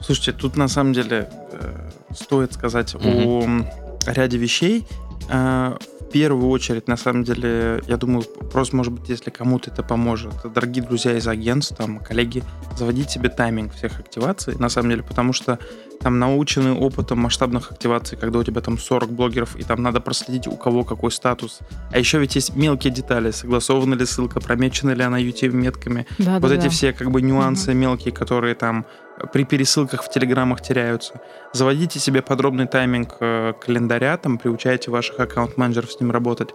Слушайте, 0.00 0.32
тут 0.32 0.56
на 0.56 0.68
самом 0.68 0.92
деле 0.92 1.30
э, 1.52 1.90
стоит 2.14 2.52
сказать 2.52 2.94
mm-hmm. 2.94 3.66
о 4.06 4.12
ряде 4.12 4.36
вещей. 4.36 4.86
Э, 5.28 5.76
в 6.08 6.12
первую 6.12 6.48
очередь, 6.48 6.88
на 6.88 6.96
самом 6.96 7.24
деле, 7.24 7.82
я 7.88 7.96
думаю, 7.96 8.22
просто, 8.52 8.76
может 8.76 8.92
быть, 8.92 9.08
если 9.08 9.30
кому-то 9.30 9.70
это 9.70 9.82
поможет, 9.82 10.32
дорогие 10.54 10.84
друзья 10.84 11.16
из 11.16 11.26
агентств, 11.26 11.76
там, 11.76 11.98
коллеги, 11.98 12.42
заводить 12.78 13.10
себе 13.10 13.28
тайминг 13.28 13.74
всех 13.74 13.98
активаций, 13.98 14.54
на 14.58 14.68
самом 14.68 14.90
деле, 14.90 15.02
потому 15.02 15.32
что 15.32 15.58
там 16.00 16.18
научены 16.18 16.74
опытом 16.74 17.18
масштабных 17.20 17.72
активаций, 17.72 18.18
когда 18.18 18.38
у 18.38 18.44
тебя 18.44 18.60
там 18.60 18.78
40 18.78 19.10
блогеров, 19.10 19.56
и 19.56 19.62
там 19.62 19.82
надо 19.82 20.00
проследить, 20.00 20.46
у 20.46 20.56
кого 20.56 20.84
какой 20.84 21.10
статус. 21.10 21.60
А 21.90 21.98
еще 21.98 22.18
ведь 22.18 22.34
есть 22.34 22.54
мелкие 22.54 22.92
детали, 22.92 23.30
согласована 23.30 23.94
ли 23.94 24.06
ссылка, 24.06 24.40
промечена 24.40 24.92
ли 24.92 25.02
она 25.02 25.18
YouTube 25.18 25.54
метками. 25.54 26.06
Да, 26.18 26.38
вот 26.38 26.48
да, 26.48 26.54
эти 26.54 26.64
да. 26.64 26.70
все 26.70 26.92
как 26.92 27.10
бы 27.10 27.22
нюансы 27.22 27.70
угу. 27.70 27.78
мелкие, 27.78 28.12
которые 28.12 28.54
там 28.54 28.86
при 29.32 29.44
пересылках 29.44 30.02
в 30.02 30.10
телеграммах 30.10 30.60
теряются. 30.60 31.20
Заводите 31.52 31.98
себе 31.98 32.22
подробный 32.22 32.66
тайминг 32.66 33.16
э, 33.20 33.54
календаря, 33.60 34.16
там 34.18 34.38
приучайте 34.38 34.90
ваших 34.90 35.18
аккаунт-менеджеров 35.18 35.90
с 35.92 36.00
ним 36.00 36.10
работать. 36.10 36.50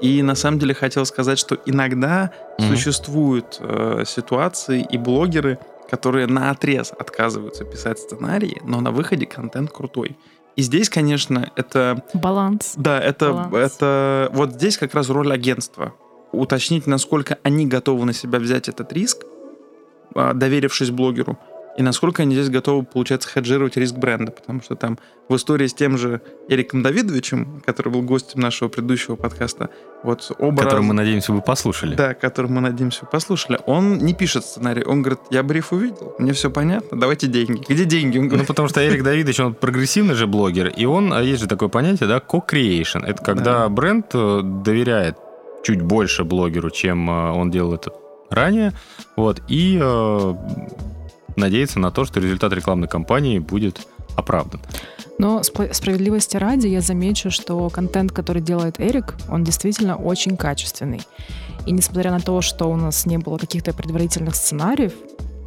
И 0.00 0.22
на 0.22 0.34
самом 0.34 0.58
деле 0.58 0.74
хотел 0.74 1.04
сказать, 1.04 1.38
что 1.38 1.58
иногда 1.66 2.30
mm-hmm. 2.58 2.68
существуют 2.68 3.58
э, 3.60 4.04
ситуации 4.06 4.86
и 4.88 4.96
блогеры, 4.96 5.58
которые 5.90 6.26
на 6.26 6.50
отрез 6.50 6.92
отказываются 6.96 7.64
писать 7.64 7.98
сценарии, 7.98 8.60
но 8.64 8.80
на 8.80 8.92
выходе 8.92 9.26
контент 9.26 9.72
крутой. 9.72 10.16
И 10.56 10.62
здесь, 10.62 10.88
конечно, 10.88 11.50
это... 11.56 12.04
Баланс. 12.14 12.74
Да, 12.76 13.00
это, 13.00 13.32
Баланс. 13.32 13.74
это... 13.74 14.30
Вот 14.32 14.52
здесь 14.52 14.78
как 14.78 14.94
раз 14.94 15.08
роль 15.08 15.32
агентства. 15.32 15.94
Уточнить, 16.32 16.86
насколько 16.86 17.38
они 17.42 17.66
готовы 17.66 18.04
на 18.04 18.12
себя 18.12 18.38
взять 18.38 18.68
этот 18.68 18.92
риск, 18.92 19.24
а, 20.14 20.32
доверившись 20.32 20.90
блогеру, 20.90 21.38
и 21.76 21.82
насколько 21.82 22.22
они 22.22 22.34
здесь 22.34 22.48
готовы, 22.48 22.84
получается, 22.84 23.28
хеджировать 23.28 23.76
риск 23.76 23.94
бренда, 23.94 24.32
потому 24.32 24.60
что 24.60 24.74
там 24.74 24.98
в 25.28 25.36
истории 25.36 25.66
с 25.66 25.74
тем 25.74 25.96
же 25.96 26.20
Эриком 26.48 26.82
Давидовичем, 26.82 27.62
который 27.64 27.92
был 27.92 28.02
гостем 28.02 28.40
нашего 28.40 28.68
предыдущего 28.68 29.16
подкаста, 29.16 29.70
вот 30.02 30.32
оба 30.38 30.62
Который 30.62 30.78
раз... 30.78 30.84
мы, 30.86 30.94
надеемся, 30.94 31.32
вы 31.32 31.40
послушали. 31.40 31.94
Да, 31.94 32.14
который 32.14 32.50
мы, 32.50 32.60
надеемся, 32.60 33.00
вы 33.02 33.08
послушали. 33.10 33.60
Он 33.66 33.98
не 33.98 34.14
пишет 34.14 34.44
сценарий, 34.44 34.82
он 34.82 35.02
говорит, 35.02 35.20
я 35.30 35.42
бриф 35.42 35.72
увидел, 35.72 36.14
мне 36.18 36.32
все 36.32 36.50
понятно, 36.50 36.98
давайте 36.98 37.28
деньги. 37.28 37.64
Где 37.68 37.84
деньги? 37.84 38.18
Он 38.18 38.26
говорит, 38.26 38.48
ну, 38.48 38.52
потому 38.52 38.68
что 38.68 38.86
Эрик 38.86 39.04
Давидович, 39.04 39.40
он 39.40 39.54
прогрессивный 39.54 40.14
же 40.14 40.26
блогер, 40.26 40.68
и 40.68 40.84
он, 40.84 41.12
а 41.12 41.22
есть 41.22 41.40
же 41.40 41.48
такое 41.48 41.68
понятие, 41.68 42.08
да, 42.08 42.18
co-creation. 42.18 43.06
Это 43.06 43.22
когда 43.22 43.60
да. 43.60 43.68
бренд 43.68 44.06
э, 44.12 44.40
доверяет 44.42 45.16
чуть 45.62 45.82
больше 45.82 46.24
блогеру, 46.24 46.70
чем 46.70 47.08
э, 47.08 47.30
он 47.30 47.50
делал 47.50 47.74
это 47.74 47.92
ранее, 48.30 48.72
вот, 49.16 49.42
и 49.48 49.78
э, 49.80 50.34
надеяться 51.40 51.78
на 51.78 51.90
то, 51.90 52.04
что 52.04 52.20
результат 52.20 52.52
рекламной 52.52 52.88
кампании 52.88 53.38
будет 53.38 53.86
оправдан. 54.16 54.60
Но 55.18 55.42
справедливости 55.42 56.36
ради 56.36 56.68
я 56.68 56.80
замечу, 56.80 57.30
что 57.30 57.68
контент, 57.68 58.12
который 58.12 58.42
делает 58.42 58.80
Эрик, 58.80 59.14
он 59.28 59.44
действительно 59.44 59.96
очень 59.96 60.36
качественный. 60.36 61.02
И 61.66 61.72
несмотря 61.72 62.10
на 62.10 62.20
то, 62.20 62.40
что 62.40 62.70
у 62.70 62.76
нас 62.76 63.06
не 63.06 63.18
было 63.18 63.36
каких-то 63.36 63.72
предварительных 63.72 64.34
сценариев, 64.34 64.92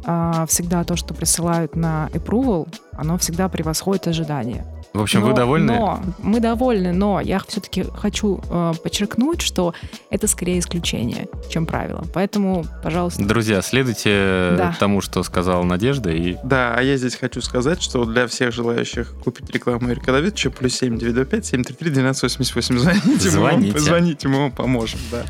а, 0.04 0.46
всегда 0.46 0.84
то, 0.84 0.96
что 0.96 1.14
присылают 1.14 1.76
на 1.76 2.10
approval, 2.12 2.68
оно 2.92 3.18
всегда 3.18 3.48
превосходит 3.48 4.06
ожидания. 4.06 4.66
В 4.94 5.02
общем, 5.02 5.22
но, 5.22 5.26
вы 5.26 5.32
довольны? 5.34 5.72
Но, 5.72 6.00
мы 6.22 6.38
довольны, 6.38 6.92
но 6.92 7.20
я 7.20 7.40
все-таки 7.48 7.84
хочу 7.96 8.40
э, 8.48 8.74
подчеркнуть, 8.80 9.42
что 9.42 9.74
это 10.08 10.28
скорее 10.28 10.60
исключение, 10.60 11.26
чем 11.50 11.66
правило. 11.66 12.04
Поэтому, 12.14 12.64
пожалуйста. 12.80 13.24
Друзья, 13.24 13.60
следуйте 13.60 14.54
да. 14.56 14.76
тому, 14.78 15.00
что 15.00 15.24
сказала 15.24 15.64
Надежда. 15.64 16.12
И... 16.12 16.36
Да, 16.44 16.76
а 16.76 16.80
я 16.80 16.96
здесь 16.96 17.16
хочу 17.16 17.40
сказать, 17.42 17.82
что 17.82 18.04
для 18.04 18.28
всех 18.28 18.52
желающих 18.52 19.14
купить 19.24 19.50
рекламу 19.50 19.90
Эрика 19.90 20.12
Давидовича 20.12 20.50
плюс 20.50 20.74
7 20.74 20.96
925 20.96 21.44
733 21.44 21.90
1288 21.90 22.78
звоните. 22.78 23.30
Звоните. 23.30 23.66
Мы 23.66 23.72
вам, 23.72 23.80
звоните, 23.80 24.28
мы 24.28 24.38
вам 24.38 24.52
поможем, 24.52 25.00
да. 25.10 25.24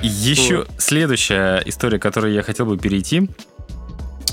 Еще 0.00 0.60
вот. 0.60 0.70
следующая 0.78 1.62
история, 1.66 1.98
к 1.98 2.02
которой 2.02 2.32
я 2.32 2.42
хотел 2.42 2.64
бы 2.64 2.78
перейти, 2.78 3.28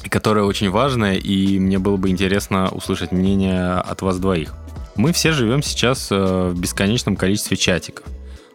которая 0.09 0.45
очень 0.45 0.69
важная, 0.69 1.15
и 1.15 1.59
мне 1.59 1.77
было 1.77 1.97
бы 1.97 2.07
интересно 2.07 2.69
услышать 2.69 3.11
мнение 3.11 3.73
от 3.73 4.01
вас 4.01 4.17
двоих. 4.17 4.53
Мы 4.97 5.13
все 5.13 5.31
живем 5.31 5.61
сейчас 5.61 6.07
э, 6.11 6.49
в 6.49 6.59
бесконечном 6.59 7.15
количестве 7.15 7.55
чатиков. 7.55 8.05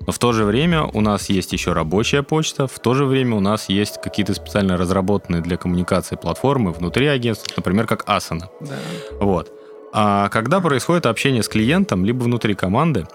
Но 0.04 0.12
в 0.12 0.18
то 0.18 0.32
же 0.32 0.44
время 0.44 0.82
у 0.82 1.00
нас 1.00 1.28
есть 1.28 1.52
еще 1.52 1.72
рабочая 1.72 2.24
почта, 2.24 2.66
в 2.66 2.78
то 2.80 2.94
же 2.94 3.04
время 3.04 3.36
у 3.36 3.40
нас 3.40 3.68
есть 3.68 4.00
какие-то 4.02 4.34
специально 4.34 4.76
разработанные 4.76 5.40
для 5.40 5.56
коммуникации 5.56 6.16
платформы 6.16 6.72
внутри 6.72 7.06
агентства, 7.06 7.52
например, 7.56 7.86
как 7.86 8.04
Asana. 8.08 8.48
Да. 8.60 8.74
Вот. 9.20 9.52
А 9.92 10.28
когда 10.30 10.60
происходит 10.60 11.06
общение 11.06 11.44
с 11.44 11.48
клиентом, 11.48 12.04
либо 12.04 12.24
внутри 12.24 12.54
команды, 12.54 13.06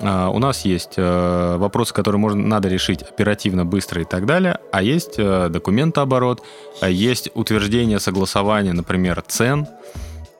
а, 0.00 0.28
у 0.28 0.38
нас 0.38 0.64
есть 0.64 0.94
э, 0.96 1.56
вопросы, 1.56 1.94
которые 1.94 2.20
можно, 2.20 2.46
надо 2.46 2.68
решить 2.68 3.02
оперативно, 3.02 3.64
быстро 3.64 4.02
и 4.02 4.04
так 4.04 4.26
далее, 4.26 4.58
а 4.70 4.82
есть 4.82 5.14
э, 5.16 5.48
документооборот, 5.48 6.42
а 6.80 6.90
есть 6.90 7.30
утверждение 7.34 7.98
согласования, 7.98 8.74
например, 8.74 9.22
цен, 9.26 9.66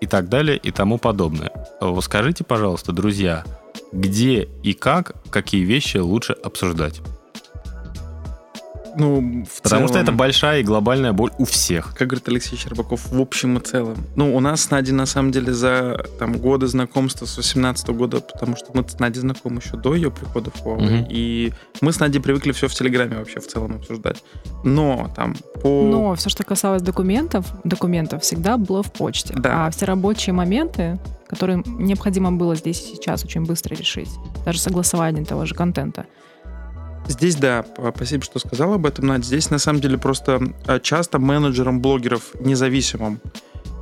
и 0.00 0.06
так 0.06 0.28
далее 0.28 0.56
и 0.56 0.70
тому 0.70 0.98
подобное. 0.98 1.52
Скажите, 2.00 2.44
пожалуйста, 2.44 2.92
друзья, 2.92 3.44
где 3.92 4.48
и 4.62 4.72
как 4.72 5.14
какие 5.30 5.64
вещи 5.64 5.98
лучше 5.98 6.32
обсуждать? 6.32 7.00
Ну, 8.96 9.44
в 9.44 9.62
Потому 9.62 9.86
целом, 9.86 9.88
что 9.88 9.98
это 9.98 10.12
большая 10.12 10.60
и 10.60 10.62
глобальная 10.62 11.12
боль 11.12 11.30
у 11.38 11.44
всех. 11.44 11.94
Как 11.94 12.08
говорит 12.08 12.28
Алексей 12.28 12.56
Щербаков, 12.56 13.06
в 13.10 13.20
общем 13.20 13.58
и 13.58 13.60
целом. 13.60 13.96
Ну, 14.16 14.34
у 14.34 14.40
нас 14.40 14.62
с 14.62 14.70
Надей, 14.70 14.92
на 14.92 15.06
самом 15.06 15.32
деле, 15.32 15.52
за 15.52 16.06
там, 16.18 16.38
годы 16.38 16.66
знакомства 16.66 17.26
с 17.26 17.36
18 17.36 17.88
года, 17.88 18.20
потому 18.20 18.56
что 18.56 18.70
мы 18.72 18.88
с 18.88 18.98
Надей 18.98 19.20
знакомы 19.20 19.60
еще 19.64 19.76
до 19.76 19.94
ее 19.94 20.10
прихода 20.10 20.50
в 20.50 20.64
Huawei, 20.64 21.02
угу. 21.02 21.06
и 21.10 21.52
мы 21.80 21.92
с 21.92 22.00
Надей 22.00 22.20
привыкли 22.20 22.52
все 22.52 22.68
в 22.68 22.74
Телеграме 22.74 23.16
вообще 23.16 23.40
в 23.40 23.46
целом 23.46 23.76
обсуждать. 23.76 24.22
Но 24.64 25.10
там 25.14 25.36
по... 25.62 25.82
Но 25.82 26.14
все, 26.14 26.30
что 26.30 26.44
касалось 26.44 26.82
документов, 26.82 27.46
документов 27.64 28.22
всегда 28.22 28.56
было 28.56 28.82
в 28.82 28.92
почте. 28.92 29.34
Да. 29.36 29.66
А 29.66 29.70
все 29.70 29.84
рабочие 29.86 30.32
моменты, 30.32 30.98
которые 31.28 31.62
необходимо 31.66 32.32
было 32.32 32.54
здесь 32.54 32.80
и 32.80 32.96
сейчас 32.96 33.24
очень 33.24 33.44
быстро 33.44 33.74
решить, 33.74 34.10
даже 34.44 34.58
согласование 34.58 35.24
того 35.24 35.44
же 35.44 35.54
контента, 35.54 36.06
Здесь, 37.08 37.36
да, 37.36 37.64
спасибо, 37.94 38.24
что 38.24 38.38
сказал 38.38 38.74
об 38.74 38.86
этом, 38.86 39.06
Надя. 39.06 39.24
Здесь, 39.24 39.50
на 39.50 39.58
самом 39.58 39.80
деле, 39.80 39.98
просто 39.98 40.40
а, 40.66 40.80
часто 40.80 41.18
менеджерам 41.18 41.80
блогеров 41.80 42.34
независимым 42.40 43.20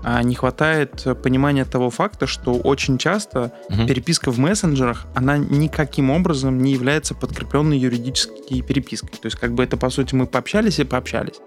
а, 0.02 0.22
не 0.22 0.34
хватает 0.34 1.06
понимания 1.22 1.64
того 1.64 1.90
факта, 1.90 2.26
что 2.26 2.54
очень 2.54 2.98
часто 2.98 3.52
угу. 3.70 3.86
переписка 3.86 4.30
в 4.30 4.38
мессенджерах, 4.38 5.06
она 5.14 5.38
никаким 5.38 6.10
образом 6.10 6.62
не 6.62 6.72
является 6.72 7.14
подкрепленной 7.14 7.78
юридической 7.78 8.60
перепиской. 8.60 9.10
То 9.10 9.26
есть, 9.26 9.36
как 9.36 9.54
бы 9.54 9.64
это, 9.64 9.76
по 9.76 9.88
сути, 9.88 10.14
мы 10.14 10.26
пообщались 10.26 10.78
и 10.78 10.84
пообщались. 10.84 11.40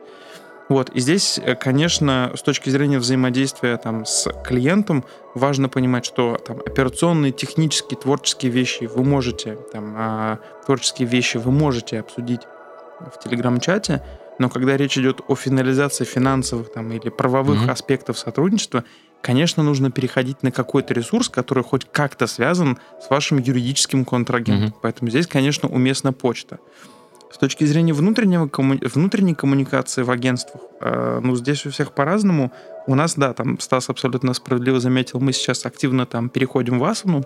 Вот, 0.70 0.90
и 0.90 1.00
здесь, 1.00 1.40
э, 1.42 1.56
конечно, 1.56 2.34
с 2.36 2.42
точки 2.42 2.70
зрения 2.70 3.00
взаимодействия 3.00 3.78
там, 3.78 4.06
с 4.06 4.30
клиентом, 4.44 5.06
важно 5.34 5.70
понимать, 5.70 6.06
что 6.06 6.38
там, 6.46 6.60
операционные, 6.60 7.32
технические, 7.32 7.98
творческие 7.98 8.52
вещи 8.52 8.84
вы 8.84 9.04
можете, 9.04 9.58
там, 9.72 9.94
а, 9.98 10.40
творческие 10.66 11.08
вещи 11.08 11.38
вы 11.38 11.52
можете 11.52 12.00
обсудить 12.00 12.42
в 13.00 13.24
телеграм-чате, 13.24 14.04
но 14.40 14.50
когда 14.50 14.78
речь 14.78 14.98
идет 14.98 15.22
о 15.28 15.36
финализации 15.36 16.04
финансовых 16.04 16.72
там, 16.72 16.92
или 16.92 17.10
правовых 17.10 17.64
mm-hmm. 17.64 17.72
аспектов 17.72 18.20
сотрудничества, 18.20 18.84
конечно, 19.22 19.64
нужно 19.64 19.90
переходить 19.90 20.44
на 20.44 20.52
какой-то 20.52 20.94
ресурс, 20.94 21.30
который 21.30 21.64
хоть 21.64 21.88
как-то 21.92 22.28
связан 22.28 22.78
с 23.02 23.10
вашим 23.10 23.40
юридическим 23.40 24.06
контрагентом. 24.06 24.70
Mm-hmm. 24.70 24.80
Поэтому 24.82 25.10
здесь, 25.10 25.28
конечно, 25.28 25.70
уместна 25.70 26.14
почта. 26.14 26.60
С 27.32 27.38
точки 27.38 27.66
зрения 27.66 27.94
внутреннего, 27.94 28.48
комму... 28.48 28.76
внутренней 28.82 29.36
коммуникации 29.36 30.04
в 30.04 30.12
агентствах, 30.12 30.62
э, 30.80 31.20
ну, 31.22 31.36
здесь 31.36 31.66
у 31.66 31.72
всех 31.72 31.92
по-разному. 31.92 32.52
У 32.88 32.96
нас, 32.96 33.16
да, 33.16 33.34
там 33.34 33.60
Стас 33.60 33.90
абсолютно 33.90 34.34
справедливо 34.34 34.80
заметил, 34.80 35.20
мы 35.20 35.34
сейчас 35.34 35.66
активно 35.66 36.06
там 36.06 36.30
переходим 36.30 36.80
в 36.80 36.86
Асану, 36.86 37.26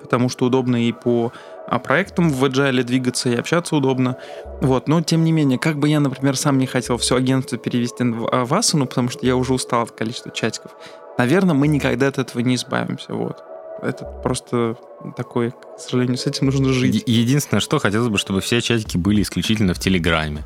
потому 0.00 0.28
что 0.28 0.46
удобно 0.46 0.86
и 0.86 0.92
по 0.92 1.32
а, 1.66 1.78
проектам 1.78 2.30
в 2.30 2.44
Agile 2.44 2.82
двигаться 2.82 3.28
и 3.28 3.34
общаться 3.34 3.76
удобно. 3.76 4.16
Вот. 4.60 4.88
Но, 4.88 5.00
тем 5.02 5.24
не 5.24 5.32
менее, 5.32 5.58
как 5.58 5.78
бы 5.78 5.88
я, 5.88 6.00
например, 6.00 6.36
сам 6.36 6.58
не 6.58 6.66
хотел 6.66 6.96
все 6.96 7.16
агентство 7.16 7.58
перевести 7.58 8.04
в, 8.04 8.28
а, 8.30 8.44
в 8.44 8.52
Asana, 8.52 8.86
потому 8.86 9.08
что 9.08 9.26
я 9.26 9.36
уже 9.36 9.52
устал 9.52 9.82
от 9.82 9.92
количества 9.92 10.30
чатиков, 10.30 10.72
наверное, 11.18 11.54
мы 11.54 11.68
никогда 11.68 12.08
от 12.08 12.18
этого 12.18 12.40
не 12.40 12.54
избавимся. 12.56 13.14
Вот. 13.14 13.42
Это 13.82 14.04
просто 14.04 14.76
такой, 15.16 15.50
к 15.50 15.80
сожалению, 15.80 16.16
с 16.16 16.26
этим 16.26 16.46
нужно 16.46 16.72
жить. 16.72 17.02
Единственное, 17.04 17.60
что 17.60 17.80
хотелось 17.80 18.08
бы, 18.08 18.16
чтобы 18.16 18.40
все 18.40 18.60
чатики 18.60 18.96
были 18.96 19.22
исключительно 19.22 19.74
в 19.74 19.80
Телеграме, 19.80 20.44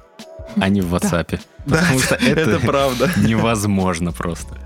а 0.59 0.71
не 0.71 0.81
в 0.81 0.95
WhatsApp. 0.95 1.41
Да, 1.67 1.77
Потому 1.77 1.99
что 1.99 2.15
это, 2.15 2.41
это 2.41 2.67
правда. 2.67 3.11
невозможно 3.19 4.13
просто. 4.13 4.59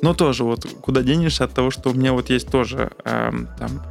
Но 0.00 0.14
тоже 0.14 0.44
вот 0.44 0.66
куда 0.80 1.02
денешься 1.02 1.44
от 1.44 1.52
того, 1.52 1.70
что 1.70 1.90
у 1.90 1.94
меня 1.94 2.14
вот 2.14 2.30
есть 2.30 2.48
тоже 2.48 2.90
эм, 3.04 3.48
там 3.58 3.82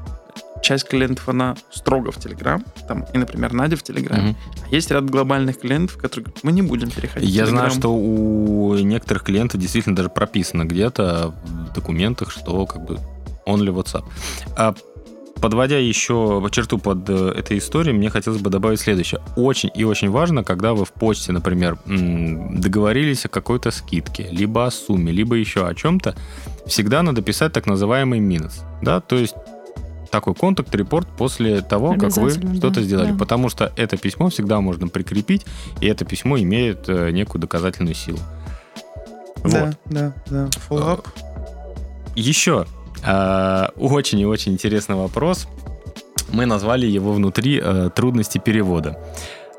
часть 0.63 0.87
клиентов, 0.87 1.29
она 1.29 1.55
строго 1.69 2.11
в 2.11 2.17
Телеграм, 2.17 2.63
там, 2.87 3.05
и, 3.13 3.17
например, 3.17 3.53
Надя 3.53 3.75
в 3.75 3.83
Телеграме. 3.83 4.31
Угу. 4.31 4.37
А 4.65 4.75
есть 4.75 4.89
ряд 4.89 5.07
глобальных 5.07 5.59
клиентов, 5.59 5.97
которые 5.97 6.33
мы 6.41 6.51
не 6.51 6.61
будем 6.63 6.89
переходить 6.89 7.29
Я 7.29 7.45
знаю, 7.45 7.69
что 7.69 7.93
у 7.93 8.75
некоторых 8.75 9.23
клиентов 9.23 9.59
действительно 9.59 9.95
даже 9.95 10.09
прописано 10.09 10.63
где-то 10.63 11.35
в 11.43 11.73
документах, 11.73 12.31
что 12.31 12.65
как 12.65 12.85
бы 12.85 12.99
only 13.45 13.73
WhatsApp. 13.73 14.03
А 14.55 14.75
подводя 15.43 15.77
еще 15.77 16.41
черту 16.51 16.77
под 16.77 17.09
э, 17.09 17.33
этой 17.35 17.57
историей, 17.57 17.93
мне 17.93 18.09
хотелось 18.09 18.41
бы 18.41 18.49
добавить 18.49 18.79
следующее. 18.79 19.19
Очень 19.35 19.71
и 19.75 19.83
очень 19.83 20.09
важно, 20.09 20.43
когда 20.43 20.73
вы 20.73 20.85
в 20.85 20.93
почте, 20.93 21.33
например, 21.33 21.77
договорились 21.85 23.25
о 23.25 23.29
какой-то 23.29 23.71
скидке, 23.71 24.29
либо 24.31 24.65
о 24.65 24.71
сумме, 24.71 25.11
либо 25.11 25.35
еще 25.35 25.67
о 25.67 25.75
чем-то, 25.75 26.15
всегда 26.65 27.03
надо 27.03 27.21
писать 27.21 27.51
так 27.51 27.65
называемый 27.65 28.19
минус. 28.19 28.61
Да, 28.81 29.01
то 29.01 29.17
есть 29.17 29.35
такой 30.13 30.35
контакт-репорт 30.35 31.07
после 31.17 31.61
того, 31.61 31.95
как 31.95 32.15
вы 32.17 32.29
что-то 32.29 32.75
да, 32.75 32.81
сделали. 32.81 33.11
Да. 33.11 33.17
Потому 33.17 33.49
что 33.49 33.73
это 33.75 33.97
письмо 33.97 34.29
всегда 34.29 34.61
можно 34.61 34.87
прикрепить, 34.87 35.45
и 35.81 35.87
это 35.87 36.05
письмо 36.05 36.37
имеет 36.37 36.87
э, 36.87 37.09
некую 37.11 37.41
доказательную 37.41 37.95
силу. 37.95 38.19
Да, 39.43 39.65
вот. 39.65 39.75
да, 39.85 40.13
да. 40.29 40.49
Follow-up. 40.69 41.05
Еще 42.15 42.61
а, 42.61 42.67
очень 43.05 44.19
и 44.19 44.25
очень 44.25 44.53
интересный 44.53 44.95
вопрос. 44.95 45.47
Мы 46.29 46.45
назвали 46.45 46.87
его 46.87 47.13
внутри 47.13 47.61
э, 47.63 47.89
трудности 47.93 48.39
перевода. 48.39 48.97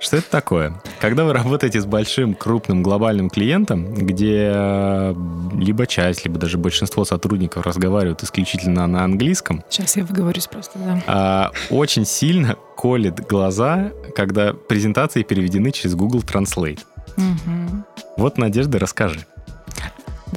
Что 0.05 0.19
это 0.19 0.31
такое? 0.31 0.75
Когда 1.01 1.25
вы 1.25 1.33
работаете 1.33 1.81
с 1.81 1.87
большим, 1.87 2.35
крупным, 2.35 2.83
глобальным 2.83 3.31
клиентом, 3.31 3.95
где 3.95 4.51
э, 4.55 5.15
либо 5.55 5.87
часть, 5.87 6.27
либо 6.27 6.39
даже 6.39 6.59
большинство 6.59 7.07
сотрудников 7.07 7.65
разговаривают 7.65 8.23
исключительно 8.23 8.87
на 8.87 9.05
английском. 9.05 9.65
Сейчас 9.71 9.97
я 9.97 10.05
выговорюсь 10.05 10.47
просто, 10.47 10.79
да. 10.79 11.03
А, 11.07 11.53
очень 11.71 12.05
сильно 12.05 12.57
колет 12.77 13.27
глаза, 13.27 13.93
когда 14.15 14.53
презентации 14.53 15.23
переведены 15.23 15.71
через 15.71 15.95
Google 15.95 16.21
Translate. 16.21 16.81
Угу. 17.17 17.85
Вот, 18.19 18.37
Надежда, 18.37 18.79
расскажи. 18.79 19.25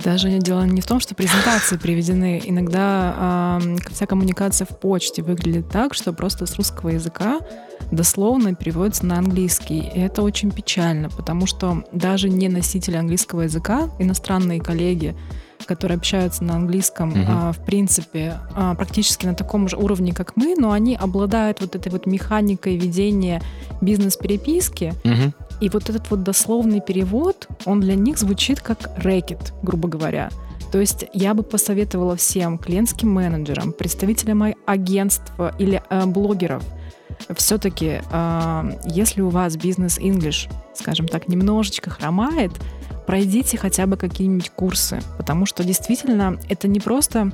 Даже 0.03 0.29
дело 0.39 0.63
не 0.63 0.81
в 0.81 0.85
том, 0.85 0.99
что 0.99 1.15
презентации 1.15 1.77
приведены. 1.77 2.41
Иногда 2.43 3.59
э, 3.61 3.75
вся 3.91 4.05
коммуникация 4.05 4.65
в 4.65 4.77
почте 4.79 5.23
выглядит 5.23 5.69
так, 5.69 5.93
что 5.93 6.13
просто 6.13 6.45
с 6.45 6.55
русского 6.55 6.89
языка 6.89 7.39
дословно 7.91 8.55
переводится 8.55 9.05
на 9.05 9.17
английский. 9.17 9.79
И 9.79 9.99
это 9.99 10.21
очень 10.21 10.51
печально, 10.51 11.09
потому 11.09 11.45
что 11.45 11.83
даже 11.91 12.29
не 12.29 12.49
носители 12.49 12.95
английского 12.95 13.41
языка, 13.41 13.89
иностранные 13.99 14.59
коллеги, 14.59 15.15
которые 15.65 15.97
общаются 15.97 16.43
на 16.43 16.55
английском, 16.55 17.11
угу. 17.11 17.19
а, 17.27 17.51
в 17.51 17.65
принципе, 17.65 18.37
а, 18.55 18.75
практически 18.75 19.25
на 19.25 19.33
таком 19.33 19.67
же 19.67 19.75
уровне, 19.77 20.13
как 20.13 20.35
мы, 20.35 20.55
но 20.55 20.71
они 20.71 20.95
обладают 20.95 21.61
вот 21.61 21.75
этой 21.75 21.91
вот 21.91 22.05
механикой 22.05 22.77
ведения 22.77 23.41
бизнес-переписки, 23.81 24.93
угу. 25.03 25.33
И 25.59 25.69
вот 25.69 25.89
этот 25.89 26.09
вот 26.11 26.23
дословный 26.23 26.81
перевод, 26.81 27.47
он 27.65 27.79
для 27.79 27.95
них 27.95 28.17
звучит 28.17 28.61
как 28.61 28.91
рэкет, 28.97 29.53
грубо 29.61 29.87
говоря. 29.87 30.29
То 30.71 30.79
есть 30.79 31.05
я 31.13 31.33
бы 31.33 31.43
посоветовала 31.43 32.15
всем 32.15 32.57
клиентским 32.57 33.09
менеджерам, 33.09 33.71
представителям 33.71 34.53
агентства 34.65 35.55
или 35.57 35.81
э, 35.89 36.05
блогеров, 36.05 36.63
все-таки, 37.35 38.01
э, 38.09 38.71
если 38.85 39.21
у 39.21 39.29
вас 39.29 39.55
бизнес 39.57 39.97
English, 39.97 40.51
скажем 40.73 41.07
так, 41.07 41.27
немножечко 41.27 41.89
хромает, 41.89 42.51
пройдите 43.05 43.57
хотя 43.57 43.85
бы 43.85 43.97
какие-нибудь 43.97 44.51
курсы, 44.51 44.99
потому 45.17 45.45
что 45.45 45.63
действительно 45.63 46.39
это 46.49 46.67
не 46.67 46.79
просто 46.79 47.31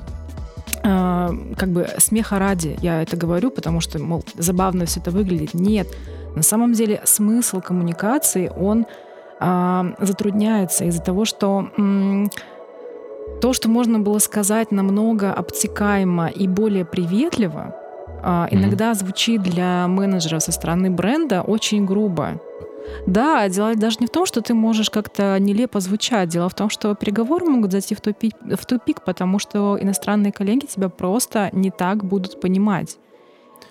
э, 0.82 1.54
как 1.56 1.68
бы 1.68 1.88
смеха 1.98 2.38
ради, 2.38 2.76
я 2.80 3.02
это 3.02 3.16
говорю, 3.16 3.50
потому 3.50 3.80
что, 3.80 3.98
мол, 3.98 4.24
забавно 4.36 4.86
все 4.86 5.00
это 5.00 5.10
выглядит. 5.10 5.54
Нет, 5.54 5.88
на 6.34 6.42
самом 6.42 6.72
деле 6.72 7.00
смысл 7.04 7.60
коммуникации, 7.60 8.50
он 8.56 8.86
э, 9.40 9.82
затрудняется 9.98 10.84
из-за 10.84 11.02
того, 11.02 11.24
что 11.24 11.68
м- 11.76 12.30
то, 13.40 13.52
что 13.52 13.68
можно 13.68 13.98
было 13.98 14.18
сказать 14.18 14.72
намного 14.72 15.32
обтекаемо 15.32 16.28
и 16.28 16.48
более 16.48 16.84
приветливо, 16.84 17.74
э, 18.22 18.46
иногда 18.50 18.90
mm-hmm. 18.90 18.94
звучит 18.94 19.42
для 19.42 19.86
менеджера 19.88 20.40
со 20.40 20.52
стороны 20.52 20.90
бренда 20.90 21.42
очень 21.42 21.84
грубо. 21.84 22.40
Да, 23.06 23.48
дело 23.48 23.74
даже 23.74 23.98
не 24.00 24.06
в 24.06 24.10
том, 24.10 24.26
что 24.26 24.40
ты 24.40 24.54
можешь 24.54 24.90
как-то 24.90 25.38
нелепо 25.38 25.80
звучать. 25.80 26.28
Дело 26.28 26.48
в 26.48 26.54
том, 26.54 26.70
что 26.70 26.94
переговоры 26.94 27.46
могут 27.46 27.72
зайти 27.72 27.94
в 27.94 28.00
тупик, 28.00 28.34
в 28.42 28.66
тупик, 28.66 29.02
потому 29.04 29.38
что 29.38 29.78
иностранные 29.80 30.32
коллеги 30.32 30.66
тебя 30.66 30.88
просто 30.88 31.48
не 31.52 31.70
так 31.70 32.04
будут 32.04 32.40
понимать. 32.40 32.98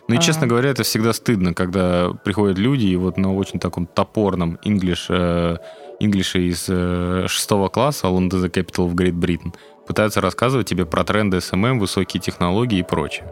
Ну 0.08 0.16
и, 0.16 0.20
честно 0.20 0.48
говоря, 0.48 0.70
это 0.70 0.84
всегда 0.84 1.14
стыдно, 1.14 1.54
когда 1.54 2.12
приходят 2.26 2.58
люди 2.58 2.88
и 2.88 2.96
вот 2.96 3.18
на 3.18 3.34
очень 3.34 3.60
таком 3.60 3.86
топорном 3.86 4.60
English, 4.66 5.06
э, 5.10 5.58
English 6.02 6.40
из 6.40 6.66
э, 6.68 7.26
шестого 7.28 7.70
класса, 7.70 8.08
London 8.08 8.44
the 8.44 8.52
Capital 8.52 8.90
of 8.90 8.96
Great 8.96 9.14
Britain, 9.14 9.54
пытаются 9.88 10.20
рассказывать 10.20 10.68
тебе 10.68 10.86
про 10.86 11.04
тренды 11.04 11.38
SMM, 11.38 11.80
высокие 11.80 12.22
технологии 12.22 12.80
и 12.80 12.84
прочее. 12.84 13.26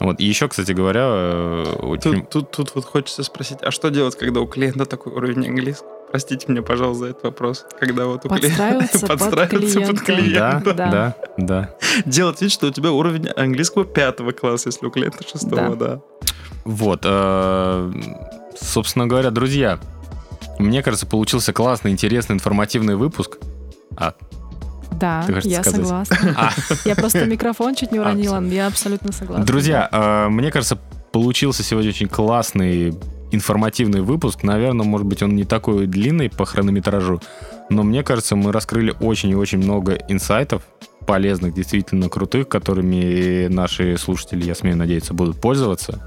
Вот. 0.00 0.18
И 0.18 0.24
еще, 0.24 0.48
кстати 0.48 0.72
говоря... 0.72 1.02
Э, 1.04 1.76
очень... 1.82 2.22
Тут, 2.22 2.30
тут, 2.30 2.50
тут 2.50 2.74
вот 2.74 2.84
хочется 2.84 3.22
спросить, 3.22 3.58
а 3.62 3.70
что 3.70 3.90
делать, 3.90 4.16
когда 4.16 4.40
у 4.40 4.46
клиента 4.46 4.86
такой 4.86 5.12
уровень 5.12 5.46
английского? 5.46 5.93
Простите 6.14 6.46
меня, 6.46 6.62
пожалуйста, 6.62 7.06
за 7.06 7.10
этот 7.10 7.24
вопрос. 7.24 7.66
Когда 7.80 8.06
вот 8.06 8.24
у 8.24 8.28
клиента 8.28 9.08
подстраиваться 9.08 9.84
под 9.88 10.00
клиента. 10.00 10.72
Да, 10.72 10.88
да, 10.88 11.16
да. 11.36 11.70
Делать 12.06 12.40
вид, 12.40 12.52
что 12.52 12.68
у 12.68 12.70
тебя 12.70 12.92
уровень 12.92 13.30
английского 13.30 13.84
пятого 13.84 14.30
класса, 14.30 14.68
если 14.68 14.86
у 14.86 14.90
клиента 14.92 15.26
шестого, 15.28 15.74
да. 15.74 16.00
Вот. 16.64 17.00
Э, 17.02 17.92
собственно 18.56 19.08
говоря, 19.08 19.32
друзья, 19.32 19.80
мне 20.60 20.84
кажется, 20.84 21.04
получился 21.04 21.52
классный, 21.52 21.90
интересный, 21.90 22.34
информативный 22.34 22.94
выпуск. 22.94 23.38
А, 23.96 24.14
да, 24.92 25.24
я 25.42 25.64
сказать? 25.64 25.84
согласна. 25.84 26.16
А. 26.38 26.50
Я 26.84 26.94
просто 26.94 27.24
микрофон 27.24 27.74
чуть 27.74 27.90
не 27.90 27.98
уронила, 27.98 28.40
я 28.40 28.68
абсолютно 28.68 29.10
согласна. 29.10 29.44
Друзья, 29.44 29.88
э, 29.90 30.28
мне 30.28 30.52
кажется, 30.52 30.78
получился 31.10 31.64
сегодня 31.64 31.90
очень 31.90 32.06
классный 32.06 32.94
информативный 33.30 34.02
выпуск. 34.02 34.42
Наверное, 34.42 34.86
может 34.86 35.06
быть, 35.06 35.22
он 35.22 35.34
не 35.34 35.44
такой 35.44 35.86
длинный 35.86 36.30
по 36.30 36.44
хронометражу, 36.44 37.20
но 37.70 37.82
мне 37.82 38.02
кажется, 38.02 38.36
мы 38.36 38.52
раскрыли 38.52 38.94
очень 39.00 39.30
и 39.30 39.34
очень 39.34 39.58
много 39.58 39.94
инсайтов, 40.08 40.62
полезных, 41.06 41.54
действительно 41.54 42.08
крутых, 42.08 42.48
которыми 42.48 43.46
наши 43.48 43.96
слушатели, 43.98 44.44
я 44.44 44.54
смею 44.54 44.76
надеяться, 44.76 45.14
будут 45.14 45.40
пользоваться. 45.40 46.00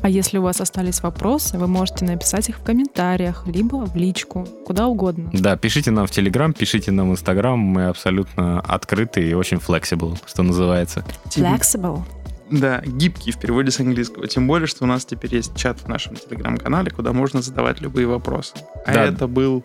А 0.00 0.08
если 0.08 0.38
у 0.38 0.42
вас 0.42 0.60
остались 0.60 1.02
вопросы, 1.02 1.58
вы 1.58 1.66
можете 1.66 2.04
написать 2.04 2.48
их 2.48 2.58
в 2.58 2.62
комментариях, 2.62 3.44
либо 3.46 3.84
в 3.84 3.96
личку, 3.96 4.46
куда 4.64 4.86
угодно. 4.86 5.28
Да, 5.32 5.56
пишите 5.56 5.90
нам 5.90 6.06
в 6.06 6.10
Телеграм, 6.12 6.52
пишите 6.52 6.92
нам 6.92 7.10
в 7.10 7.12
Инстаграм, 7.12 7.58
мы 7.58 7.86
абсолютно 7.86 8.60
открыты 8.60 9.28
и 9.28 9.34
очень 9.34 9.56
flexible, 9.56 10.16
что 10.24 10.44
называется. 10.44 11.04
Flexible? 11.26 12.02
Да, 12.50 12.80
гибкий 12.84 13.32
в 13.32 13.38
переводе 13.38 13.70
с 13.70 13.80
английского. 13.80 14.26
Тем 14.26 14.46
более, 14.46 14.66
что 14.66 14.84
у 14.84 14.86
нас 14.86 15.04
теперь 15.04 15.34
есть 15.34 15.56
чат 15.56 15.80
в 15.80 15.88
нашем 15.88 16.16
телеграм-канале, 16.16 16.90
куда 16.90 17.12
можно 17.12 17.42
задавать 17.42 17.80
любые 17.80 18.06
вопросы. 18.06 18.54
А 18.86 18.92
да. 18.92 19.04
это 19.04 19.26
был 19.26 19.62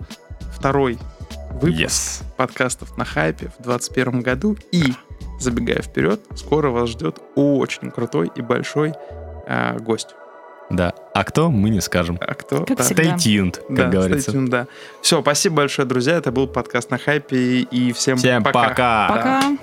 второй 0.54 0.98
выпуск 1.54 2.22
yes. 2.22 2.24
подкастов 2.36 2.98
на 2.98 3.06
хайпе 3.06 3.52
в 3.58 3.64
2021 3.64 4.22
году. 4.22 4.58
И, 4.72 4.94
забегая 5.40 5.82
вперед, 5.82 6.22
скоро 6.36 6.70
вас 6.70 6.90
ждет 6.90 7.20
очень 7.36 7.92
крутой 7.92 8.32
и 8.36 8.42
большой 8.42 8.94
э, 9.48 9.78
гость. 9.80 10.16
Да. 10.70 10.94
А 11.14 11.24
кто, 11.24 11.52
мы 11.52 11.70
не 11.70 11.82
скажем. 11.82 12.18
А 12.20 12.34
кто? 12.34 12.66
Как 12.66 12.78
да. 12.78 12.84
Stay 12.84 13.16
tuned, 13.16 13.60
как 13.68 13.76
да, 13.76 13.90
говорится. 13.90 14.32
Stay 14.32 14.36
tuned, 14.36 14.48
да. 14.50 14.68
Все, 15.02 15.22
спасибо 15.22 15.58
большое, 15.58 15.88
друзья. 15.88 16.16
Это 16.16 16.32
был 16.32 16.48
подкаст 16.48 16.90
на 16.90 16.98
хайпе. 16.98 17.62
И 17.62 17.94
всем, 17.94 18.18
всем 18.18 18.44
пока. 18.44 18.70
Пока. 18.70 19.08
пока. 19.10 19.58